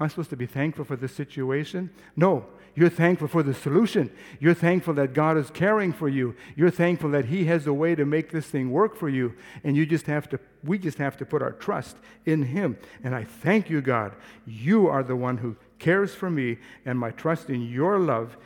Am 0.00 0.04
I'm 0.04 0.08
supposed 0.08 0.30
to 0.30 0.36
be 0.36 0.46
thankful 0.46 0.84
for 0.84 0.96
the 0.96 1.06
situation? 1.06 1.88
No, 2.16 2.46
you're 2.74 2.88
thankful 2.88 3.28
for 3.28 3.44
the 3.44 3.54
solution. 3.54 4.10
You're 4.40 4.54
thankful 4.54 4.94
that 4.94 5.12
God 5.12 5.36
is 5.36 5.48
caring 5.50 5.92
for 5.92 6.08
you. 6.08 6.34
You're 6.56 6.70
thankful 6.70 7.10
that 7.10 7.26
He 7.26 7.44
has 7.44 7.68
a 7.68 7.72
way 7.72 7.94
to 7.94 8.04
make 8.04 8.32
this 8.32 8.46
thing 8.46 8.72
work 8.72 8.96
for 8.96 9.08
you. 9.08 9.34
And 9.62 9.76
you 9.76 9.86
just 9.86 10.06
have 10.06 10.28
to, 10.30 10.40
we 10.64 10.78
just 10.78 10.98
have 10.98 11.16
to 11.18 11.24
put 11.24 11.42
our 11.42 11.52
trust 11.52 11.96
in 12.26 12.42
Him. 12.42 12.76
And 13.04 13.14
I 13.14 13.22
thank 13.22 13.70
you, 13.70 13.80
God. 13.80 14.16
You 14.44 14.88
are 14.88 15.04
the 15.04 15.14
one 15.14 15.36
who 15.36 15.54
cares 15.78 16.12
for 16.12 16.28
me, 16.28 16.58
and 16.84 16.98
my 16.98 17.12
trust 17.12 17.50
in 17.50 17.62
your 17.62 18.00
love 18.00 18.36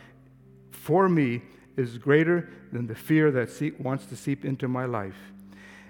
for 0.71 1.09
me 1.09 1.41
is 1.79 1.97
greater 1.97 2.51
than 2.73 2.89
the 2.89 2.95
fear 2.95 3.31
that 3.31 3.49
wants 3.79 4.05
to 4.07 4.17
seep 4.17 4.45
into 4.45 4.69
my 4.69 4.85
life 4.85 5.17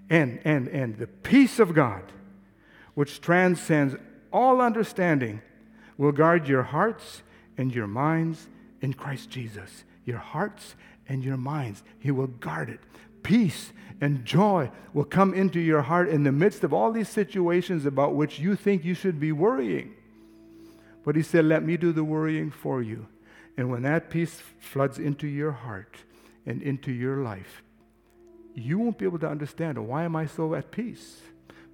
and, 0.09 0.41
and, 0.45 0.69
and 0.69 0.99
the 0.99 1.07
peace 1.07 1.59
of 1.59 1.75
God, 1.75 2.03
which 2.97 3.21
transcends 3.21 3.95
all 4.33 4.61
understanding, 4.61 5.43
will 5.99 6.13
guard 6.13 6.49
your 6.49 6.63
hearts 6.63 7.23
and 7.59 7.73
your 7.73 7.87
minds 7.87 8.49
in 8.81 8.95
Christ 8.95 9.29
Jesus. 9.29 9.85
Your 10.07 10.19
hearts 10.19 10.75
and 11.07 11.23
your 11.23 11.37
minds. 11.37 11.83
He 11.99 12.11
will 12.11 12.27
guard 12.27 12.71
it. 12.71 12.81
Peace 13.23 13.73
and 14.01 14.25
joy 14.25 14.71
will 14.95 15.05
come 15.05 15.35
into 15.35 15.61
your 15.61 15.83
heart 15.83 16.09
in 16.09 16.23
the 16.23 16.33
midst 16.33 16.65
of 16.65 16.73
all 16.73 16.91
these 16.91 17.11
situations 17.11 17.85
about 17.85 18.15
which 18.15 18.39
you 18.39 18.57
think 18.57 18.83
you 18.83 18.95
should 18.95 19.21
be 19.21 19.31
worrying. 19.31 19.93
But 21.05 21.17
He 21.17 21.23
said, 21.23 21.45
Let 21.45 21.63
me 21.63 21.77
do 21.77 21.93
the 21.93 22.03
worrying 22.03 22.51
for 22.51 22.81
you. 22.81 23.09
And 23.59 23.71
when 23.71 23.83
that 23.83 24.09
peace 24.09 24.43
floods 24.59 24.99
into 24.99 25.27
your 25.27 25.53
heart 25.53 25.99
and 26.47 26.63
into 26.63 26.93
your 26.93 27.19
life, 27.19 27.63
you 28.55 28.79
won't 28.79 28.97
be 28.97 29.05
able 29.05 29.19
to 29.19 29.29
understand 29.29 29.87
why 29.87 30.05
am 30.05 30.17
I 30.17 30.25
so 30.25 30.55
at 30.55 30.71
peace? 30.71 31.21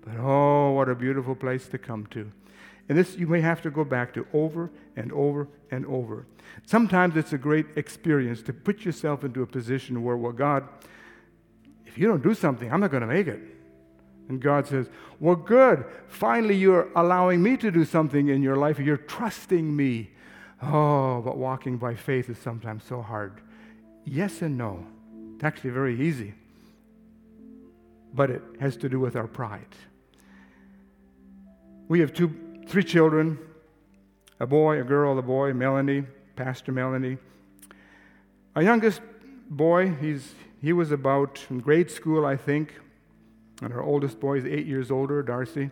But 0.04 0.18
oh, 0.18 0.72
what 0.72 0.88
a 0.88 0.94
beautiful 0.94 1.34
place 1.34 1.68
to 1.68 1.78
come 1.78 2.06
to. 2.06 2.30
And 2.88 2.98
this 2.98 3.16
you 3.16 3.26
may 3.26 3.40
have 3.40 3.62
to 3.62 3.70
go 3.70 3.84
back 3.84 4.12
to 4.14 4.26
over 4.32 4.70
and 4.96 5.12
over 5.12 5.48
and 5.70 5.86
over. 5.86 6.26
Sometimes 6.66 7.16
it's 7.16 7.32
a 7.32 7.38
great 7.38 7.66
experience 7.76 8.42
to 8.42 8.52
put 8.52 8.84
yourself 8.84 9.24
into 9.24 9.42
a 9.42 9.46
position 9.46 10.02
where, 10.02 10.16
well, 10.16 10.32
God, 10.32 10.68
if 11.86 11.96
you 11.96 12.08
don't 12.08 12.22
do 12.22 12.34
something, 12.34 12.72
I'm 12.72 12.80
not 12.80 12.90
going 12.90 13.02
to 13.02 13.06
make 13.06 13.26
it. 13.26 13.40
And 14.28 14.40
God 14.40 14.66
says, 14.66 14.88
Well, 15.20 15.36
good. 15.36 15.84
Finally, 16.08 16.56
you're 16.56 16.88
allowing 16.96 17.42
me 17.42 17.56
to 17.58 17.70
do 17.70 17.84
something 17.84 18.28
in 18.28 18.42
your 18.42 18.56
life. 18.56 18.78
You're 18.78 18.96
trusting 18.96 19.74
me. 19.74 20.10
Oh, 20.62 21.20
but 21.22 21.36
walking 21.36 21.76
by 21.76 21.94
faith 21.94 22.28
is 22.28 22.38
sometimes 22.38 22.84
so 22.84 23.02
hard. 23.02 23.40
Yes 24.04 24.42
and 24.42 24.56
no. 24.56 24.86
It's 25.34 25.44
actually 25.44 25.70
very 25.70 26.00
easy 26.00 26.34
but 28.14 28.30
it 28.30 28.42
has 28.60 28.76
to 28.78 28.88
do 28.88 29.00
with 29.00 29.16
our 29.16 29.26
pride. 29.26 29.66
We 31.92 32.00
have 32.00 32.14
two, 32.14 32.33
three 32.68 32.85
children 32.85 33.38
a 34.40 34.46
boy, 34.46 34.81
a 34.81 34.83
girl, 34.83 35.18
a 35.18 35.20
boy, 35.20 35.52
Melanie, 35.52 36.05
Pastor 36.37 36.72
Melanie. 36.72 37.18
Our 38.57 38.62
youngest 38.62 39.02
boy, 39.50 39.90
he's, 40.00 40.33
he 40.62 40.72
was 40.72 40.90
about 40.90 41.44
in 41.50 41.61
grade 41.61 41.90
school, 41.90 42.24
I 42.24 42.38
think, 42.38 42.81
and 43.61 43.74
our 43.74 43.83
oldest 43.83 44.20
boy 44.20 44.38
is 44.38 44.46
eight 44.46 44.64
years 44.64 44.90
older, 44.90 45.22
Darcy, 45.22 45.68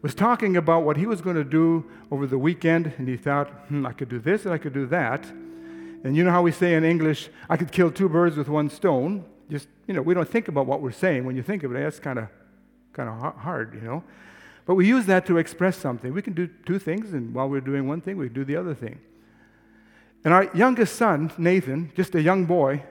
was 0.00 0.14
talking 0.14 0.56
about 0.56 0.84
what 0.84 0.96
he 0.96 1.06
was 1.06 1.20
going 1.20 1.34
to 1.34 1.42
do 1.42 1.90
over 2.12 2.28
the 2.28 2.38
weekend, 2.38 2.92
and 2.96 3.08
he 3.08 3.16
thought, 3.16 3.48
hmm, 3.66 3.84
I 3.84 3.92
could 3.94 4.08
do 4.10 4.20
this 4.20 4.44
and 4.44 4.54
I 4.54 4.58
could 4.58 4.72
do 4.72 4.86
that. 4.86 5.24
And 5.24 6.16
you 6.16 6.22
know 6.22 6.30
how 6.30 6.42
we 6.42 6.52
say 6.52 6.74
in 6.74 6.84
English, 6.84 7.30
I 7.50 7.56
could 7.56 7.72
kill 7.72 7.90
two 7.90 8.08
birds 8.08 8.36
with 8.36 8.48
one 8.48 8.70
stone 8.70 9.24
just, 9.50 9.66
you 9.88 9.94
know, 9.94 10.02
we 10.02 10.14
don't 10.14 10.28
think 10.28 10.46
about 10.46 10.66
what 10.66 10.80
we're 10.80 10.92
saying. 10.92 11.24
When 11.24 11.34
you 11.34 11.42
think 11.42 11.64
of 11.64 11.74
it, 11.74 11.80
that's 11.80 11.98
kind 11.98 12.20
of 12.20 12.28
kind 12.92 13.08
of 13.08 13.34
hard, 13.38 13.74
you 13.74 13.80
know. 13.80 14.04
But 14.64 14.76
we 14.76 14.86
use 14.86 15.06
that 15.06 15.26
to 15.26 15.38
express 15.38 15.76
something. 15.76 16.12
We 16.12 16.22
can 16.22 16.34
do 16.34 16.48
two 16.66 16.78
things, 16.78 17.12
and 17.12 17.34
while 17.34 17.48
we're 17.48 17.60
doing 17.60 17.88
one 17.88 18.00
thing, 18.00 18.16
we 18.16 18.28
do 18.28 18.44
the 18.44 18.56
other 18.56 18.74
thing. 18.74 19.00
And 20.24 20.32
our 20.32 20.48
youngest 20.54 20.96
son, 20.96 21.32
Nathan, 21.36 21.90
just 21.96 22.14
a 22.14 22.22
young 22.22 22.44
boy, 22.44 22.84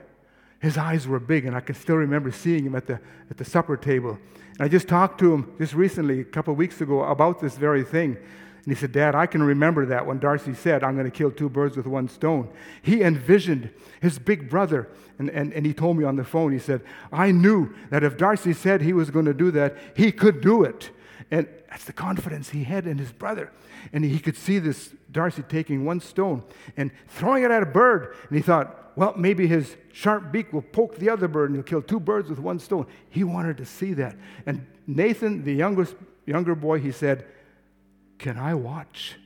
his 0.60 0.76
eyes 0.76 1.08
were 1.08 1.18
big, 1.18 1.46
and 1.46 1.56
I 1.56 1.60
can 1.60 1.74
still 1.74 1.96
remember 1.96 2.30
seeing 2.30 2.64
him 2.64 2.76
at 2.76 2.86
the, 2.86 3.00
at 3.30 3.38
the 3.38 3.44
supper 3.44 3.76
table. 3.76 4.18
And 4.58 4.60
I 4.60 4.68
just 4.68 4.86
talked 4.86 5.18
to 5.20 5.32
him 5.32 5.52
just 5.58 5.74
recently, 5.74 6.20
a 6.20 6.24
couple 6.24 6.52
of 6.52 6.58
weeks 6.58 6.80
ago, 6.80 7.02
about 7.04 7.40
this 7.40 7.56
very 7.56 7.84
thing. 7.84 8.18
And 8.64 8.72
he 8.72 8.74
said, 8.76 8.92
Dad, 8.92 9.16
I 9.16 9.26
can 9.26 9.42
remember 9.42 9.86
that 9.86 10.06
when 10.06 10.20
Darcy 10.20 10.54
said, 10.54 10.84
I'm 10.84 10.94
going 10.94 11.10
to 11.10 11.10
kill 11.10 11.32
two 11.32 11.48
birds 11.48 11.76
with 11.76 11.86
one 11.86 12.08
stone. 12.08 12.48
He 12.80 13.02
envisioned 13.02 13.70
his 14.00 14.20
big 14.20 14.48
brother. 14.48 14.88
And, 15.18 15.30
and, 15.30 15.52
and 15.52 15.66
he 15.66 15.74
told 15.74 15.96
me 15.96 16.04
on 16.04 16.14
the 16.14 16.24
phone, 16.24 16.52
he 16.52 16.60
said, 16.60 16.82
I 17.10 17.32
knew 17.32 17.74
that 17.90 18.04
if 18.04 18.16
Darcy 18.16 18.52
said 18.52 18.82
he 18.82 18.92
was 18.92 19.10
going 19.10 19.24
to 19.24 19.34
do 19.34 19.50
that, 19.50 19.76
he 19.96 20.12
could 20.12 20.40
do 20.40 20.62
it. 20.62 20.90
And 21.32 21.48
that's 21.70 21.86
the 21.86 21.94
confidence 21.94 22.50
he 22.50 22.62
had 22.62 22.86
in 22.86 22.98
his 22.98 23.10
brother. 23.10 23.50
And 23.94 24.04
he 24.04 24.18
could 24.18 24.36
see 24.36 24.58
this 24.58 24.94
Darcy 25.10 25.42
taking 25.42 25.86
one 25.86 25.98
stone 25.98 26.44
and 26.76 26.90
throwing 27.08 27.42
it 27.42 27.50
at 27.50 27.62
a 27.62 27.66
bird. 27.66 28.14
And 28.28 28.36
he 28.36 28.42
thought, 28.42 28.92
well, 28.96 29.14
maybe 29.16 29.46
his 29.46 29.74
sharp 29.92 30.30
beak 30.30 30.52
will 30.52 30.60
poke 30.60 30.96
the 30.96 31.08
other 31.08 31.28
bird 31.28 31.48
and 31.48 31.56
he'll 31.56 31.62
kill 31.62 31.80
two 31.80 31.98
birds 31.98 32.28
with 32.28 32.38
one 32.38 32.58
stone. 32.58 32.86
He 33.08 33.24
wanted 33.24 33.56
to 33.56 33.64
see 33.64 33.94
that. 33.94 34.14
And 34.44 34.66
Nathan, 34.86 35.42
the 35.42 35.54
youngest, 35.54 35.96
younger 36.26 36.54
boy, 36.54 36.80
he 36.80 36.92
said, 36.92 37.24
Can 38.18 38.36
I 38.36 38.52
watch? 38.52 39.16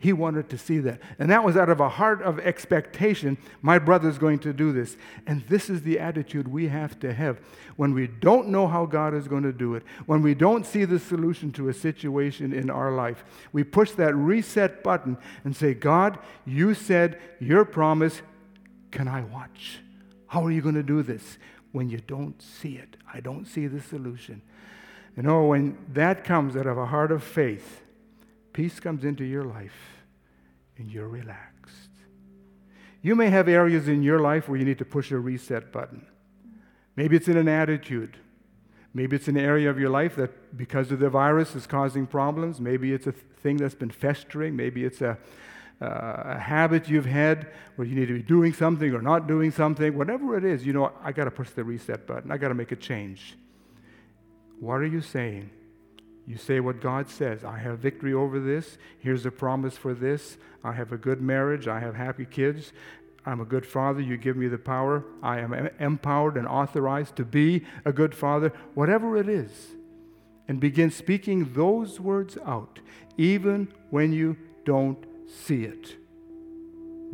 He 0.00 0.12
wanted 0.12 0.48
to 0.50 0.58
see 0.58 0.78
that. 0.80 1.00
And 1.18 1.28
that 1.30 1.42
was 1.42 1.56
out 1.56 1.68
of 1.68 1.80
a 1.80 1.88
heart 1.88 2.22
of 2.22 2.38
expectation. 2.38 3.36
My 3.62 3.80
brother's 3.80 4.16
going 4.16 4.38
to 4.40 4.52
do 4.52 4.72
this. 4.72 4.96
And 5.26 5.42
this 5.48 5.68
is 5.68 5.82
the 5.82 5.98
attitude 5.98 6.46
we 6.46 6.68
have 6.68 7.00
to 7.00 7.12
have 7.12 7.40
when 7.74 7.94
we 7.94 8.06
don't 8.06 8.48
know 8.48 8.68
how 8.68 8.86
God 8.86 9.12
is 9.12 9.26
going 9.26 9.42
to 9.42 9.52
do 9.52 9.74
it, 9.74 9.82
when 10.06 10.22
we 10.22 10.34
don't 10.34 10.64
see 10.64 10.84
the 10.84 11.00
solution 11.00 11.50
to 11.52 11.68
a 11.68 11.74
situation 11.74 12.52
in 12.52 12.70
our 12.70 12.92
life. 12.92 13.24
We 13.52 13.64
push 13.64 13.90
that 13.92 14.14
reset 14.14 14.84
button 14.84 15.18
and 15.42 15.56
say, 15.56 15.74
God, 15.74 16.18
you 16.46 16.74
said 16.74 17.18
your 17.40 17.64
promise. 17.64 18.22
Can 18.92 19.08
I 19.08 19.22
watch? 19.22 19.80
How 20.28 20.46
are 20.46 20.52
you 20.52 20.62
going 20.62 20.76
to 20.76 20.82
do 20.84 21.02
this? 21.02 21.38
When 21.72 21.90
you 21.90 21.98
don't 21.98 22.40
see 22.40 22.76
it, 22.76 22.96
I 23.12 23.18
don't 23.18 23.46
see 23.46 23.66
the 23.66 23.80
solution. 23.80 24.42
You 25.16 25.24
know, 25.24 25.46
when 25.46 25.76
that 25.92 26.22
comes 26.22 26.56
out 26.56 26.66
of 26.66 26.78
a 26.78 26.86
heart 26.86 27.10
of 27.10 27.24
faith, 27.24 27.82
peace 28.58 28.80
comes 28.80 29.04
into 29.04 29.22
your 29.22 29.44
life 29.44 30.02
and 30.78 30.90
you're 30.90 31.06
relaxed. 31.06 31.90
You 33.02 33.14
may 33.14 33.30
have 33.30 33.46
areas 33.48 33.86
in 33.86 34.02
your 34.02 34.18
life 34.18 34.48
where 34.48 34.58
you 34.58 34.64
need 34.64 34.78
to 34.78 34.84
push 34.84 35.12
a 35.12 35.16
reset 35.16 35.70
button. 35.70 36.04
Maybe 36.96 37.14
it's 37.14 37.28
in 37.28 37.36
an 37.36 37.46
attitude. 37.46 38.16
Maybe 38.92 39.14
it's 39.14 39.28
an 39.28 39.36
area 39.36 39.70
of 39.70 39.78
your 39.78 39.90
life 39.90 40.16
that, 40.16 40.56
because 40.56 40.90
of 40.90 40.98
the 40.98 41.08
virus, 41.08 41.54
is 41.54 41.68
causing 41.68 42.04
problems. 42.04 42.60
Maybe 42.60 42.92
it's 42.92 43.06
a 43.06 43.12
thing 43.12 43.58
that's 43.58 43.76
been 43.76 43.92
festering. 43.92 44.56
Maybe 44.56 44.84
it's 44.84 45.02
a, 45.02 45.16
uh, 45.80 46.22
a 46.24 46.38
habit 46.40 46.88
you've 46.88 47.06
had 47.06 47.46
where 47.76 47.86
you 47.86 47.94
need 47.94 48.08
to 48.08 48.14
be 48.14 48.22
doing 48.22 48.52
something 48.52 48.92
or 48.92 49.00
not 49.00 49.28
doing 49.28 49.52
something. 49.52 49.96
Whatever 49.96 50.36
it 50.36 50.42
is, 50.42 50.66
you 50.66 50.72
know, 50.72 50.90
I 51.00 51.12
got 51.12 51.26
to 51.26 51.30
push 51.30 51.50
the 51.50 51.62
reset 51.62 52.08
button. 52.08 52.32
I 52.32 52.38
got 52.38 52.48
to 52.48 52.54
make 52.54 52.72
a 52.72 52.76
change. 52.76 53.36
What 54.58 54.80
are 54.80 54.86
you 54.86 55.00
saying? 55.00 55.50
You 56.28 56.36
say 56.36 56.60
what 56.60 56.82
God 56.82 57.08
says. 57.08 57.42
I 57.42 57.56
have 57.56 57.78
victory 57.78 58.12
over 58.12 58.38
this. 58.38 58.76
Here's 58.98 59.24
a 59.24 59.30
promise 59.30 59.78
for 59.78 59.94
this. 59.94 60.36
I 60.62 60.72
have 60.72 60.92
a 60.92 60.98
good 60.98 61.22
marriage. 61.22 61.66
I 61.66 61.80
have 61.80 61.94
happy 61.94 62.26
kids. 62.26 62.74
I'm 63.24 63.40
a 63.40 63.46
good 63.46 63.64
father. 63.64 64.02
You 64.02 64.18
give 64.18 64.36
me 64.36 64.46
the 64.46 64.58
power. 64.58 65.04
I 65.22 65.38
am 65.38 65.54
empowered 65.80 66.36
and 66.36 66.46
authorized 66.46 67.16
to 67.16 67.24
be 67.24 67.64
a 67.86 67.94
good 67.94 68.14
father, 68.14 68.52
whatever 68.74 69.16
it 69.16 69.26
is. 69.26 69.68
And 70.46 70.60
begin 70.60 70.90
speaking 70.90 71.54
those 71.54 71.98
words 71.98 72.36
out, 72.44 72.78
even 73.16 73.72
when 73.88 74.12
you 74.12 74.36
don't 74.66 75.02
see 75.26 75.64
it. 75.64 75.96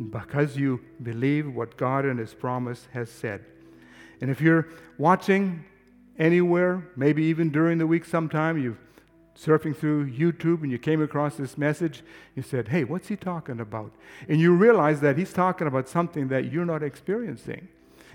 Because 0.09 0.57
you 0.57 0.81
believe 1.01 1.53
what 1.53 1.77
God 1.77 2.03
and 2.03 2.19
His 2.19 2.33
promise 2.33 2.89
has 2.91 3.09
said. 3.09 3.45
And 4.19 4.29
if 4.29 4.41
you're 4.41 4.67
watching 4.97 5.63
anywhere, 6.19 6.85
maybe 6.97 7.23
even 7.23 7.49
during 7.49 7.77
the 7.77 7.87
week 7.87 8.03
sometime, 8.03 8.57
you've 8.57 8.77
surfing 9.37 9.75
through 9.75 10.11
YouTube 10.11 10.63
and 10.63 10.71
you 10.71 10.77
came 10.77 11.01
across 11.01 11.35
this 11.35 11.57
message, 11.57 12.03
you 12.35 12.41
said, 12.41 12.69
Hey, 12.69 12.83
what's 12.83 13.09
he 13.09 13.15
talking 13.15 13.59
about? 13.59 13.91
And 14.29 14.39
you 14.39 14.55
realize 14.55 15.01
that 15.01 15.17
he's 15.17 15.33
talking 15.33 15.67
about 15.67 15.89
something 15.89 16.29
that 16.29 16.51
you're 16.51 16.65
not 16.65 16.83
experiencing. 16.83 17.67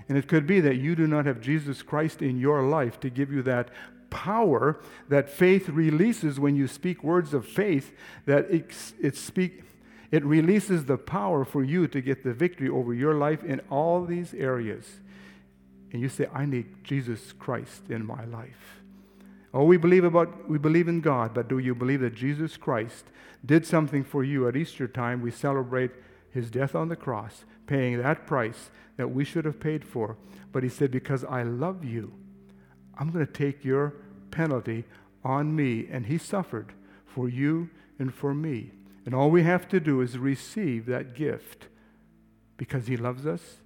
And 0.09 0.17
it 0.17 0.27
could 0.27 0.47
be 0.47 0.59
that 0.61 0.75
you 0.75 0.95
do 0.95 1.07
not 1.07 1.25
have 1.25 1.39
Jesus 1.41 1.81
Christ 1.81 2.21
in 2.21 2.39
your 2.39 2.63
life 2.63 2.99
to 3.01 3.09
give 3.09 3.31
you 3.31 3.43
that 3.43 3.69
power 4.09 4.79
that 5.07 5.29
faith 5.29 5.69
releases 5.69 6.39
when 6.39 6.55
you 6.55 6.67
speak 6.67 7.03
words 7.03 7.33
of 7.33 7.47
faith, 7.47 7.95
that 8.25 8.49
it, 8.51 8.65
it, 9.01 9.15
speak, 9.15 9.63
it 10.11 10.23
releases 10.25 10.85
the 10.85 10.97
power 10.97 11.45
for 11.45 11.63
you 11.63 11.87
to 11.87 12.01
get 12.01 12.23
the 12.23 12.33
victory 12.33 12.67
over 12.69 12.93
your 12.93 13.15
life 13.15 13.43
in 13.43 13.61
all 13.69 14.03
these 14.03 14.33
areas. 14.33 14.99
And 15.91 16.01
you 16.01 16.09
say, 16.09 16.27
I 16.33 16.45
need 16.45 16.83
Jesus 16.83 17.33
Christ 17.33 17.83
in 17.89 18.05
my 18.05 18.25
life. 18.25 18.80
Oh, 19.53 19.65
we 19.65 19.77
believe 19.77 20.03
about 20.03 20.49
we 20.49 20.57
believe 20.57 20.87
in 20.87 21.01
God, 21.01 21.33
but 21.33 21.47
do 21.49 21.59
you 21.59 21.75
believe 21.75 22.01
that 22.01 22.15
Jesus 22.15 22.55
Christ 22.55 23.05
did 23.45 23.65
something 23.65 24.03
for 24.03 24.23
you 24.23 24.47
at 24.47 24.55
Easter 24.55 24.87
time? 24.87 25.21
We 25.21 25.31
celebrate 25.31 25.91
his 26.31 26.49
death 26.49 26.73
on 26.73 26.87
the 26.87 26.95
cross, 26.95 27.43
paying 27.67 28.01
that 28.01 28.25
price 28.25 28.69
that 28.97 29.09
we 29.09 29.25
should 29.25 29.45
have 29.45 29.59
paid 29.59 29.83
for. 29.83 30.17
But 30.51 30.63
he 30.63 30.69
said, 30.69 30.91
Because 30.91 31.23
I 31.25 31.43
love 31.43 31.83
you, 31.83 32.13
I'm 32.97 33.11
going 33.11 33.25
to 33.25 33.31
take 33.31 33.65
your 33.65 33.93
penalty 34.31 34.85
on 35.23 35.55
me. 35.55 35.87
And 35.91 36.05
he 36.05 36.17
suffered 36.17 36.73
for 37.05 37.27
you 37.27 37.69
and 37.99 38.13
for 38.13 38.33
me. 38.33 38.71
And 39.05 39.15
all 39.15 39.29
we 39.29 39.43
have 39.43 39.67
to 39.69 39.79
do 39.79 40.01
is 40.01 40.17
receive 40.17 40.85
that 40.85 41.15
gift 41.15 41.67
because 42.57 42.87
he 42.87 42.95
loves 42.95 43.25
us. 43.25 43.57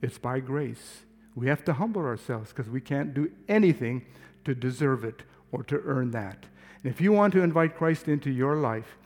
It's 0.00 0.18
by 0.18 0.40
grace. 0.40 1.02
We 1.34 1.48
have 1.48 1.64
to 1.64 1.74
humble 1.74 2.02
ourselves 2.02 2.50
because 2.50 2.70
we 2.70 2.80
can't 2.80 3.14
do 3.14 3.30
anything 3.48 4.06
to 4.44 4.54
deserve 4.54 5.04
it 5.04 5.22
or 5.52 5.62
to 5.64 5.80
earn 5.84 6.10
that. 6.12 6.46
And 6.82 6.92
if 6.92 7.00
you 7.00 7.12
want 7.12 7.32
to 7.34 7.42
invite 7.42 7.76
Christ 7.76 8.08
into 8.08 8.30
your 8.30 8.56
life, 8.56 8.96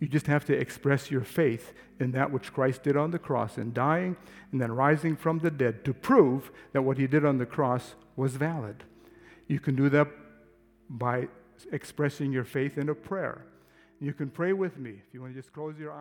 you 0.00 0.08
just 0.08 0.26
have 0.26 0.44
to 0.46 0.52
express 0.52 1.10
your 1.10 1.22
faith 1.22 1.72
in 2.00 2.10
that 2.12 2.32
which 2.32 2.52
Christ 2.52 2.82
did 2.82 2.96
on 2.96 3.12
the 3.12 3.18
cross 3.20 3.56
in 3.56 3.72
dying 3.72 4.16
and 4.50 4.60
then 4.60 4.72
rising 4.72 5.14
from 5.14 5.38
the 5.38 5.50
dead 5.50 5.84
to 5.84 5.94
prove 5.94 6.50
that 6.72 6.82
what 6.82 6.98
he 6.98 7.06
did 7.06 7.24
on 7.24 7.38
the 7.38 7.46
cross 7.46 7.94
was 8.16 8.34
valid. 8.34 8.82
You 9.46 9.60
can 9.60 9.76
do 9.76 9.88
that 9.90 10.08
by 10.88 11.28
expressing 11.70 12.32
your 12.32 12.44
faith 12.44 12.78
in 12.78 12.88
a 12.88 12.94
prayer. 12.94 13.44
You 14.00 14.12
can 14.12 14.30
pray 14.30 14.52
with 14.52 14.76
me. 14.76 14.90
If 15.06 15.14
you 15.14 15.20
want 15.20 15.34
to 15.34 15.40
just 15.40 15.52
close 15.52 15.78
your 15.78 15.92
eyes. 15.92 16.00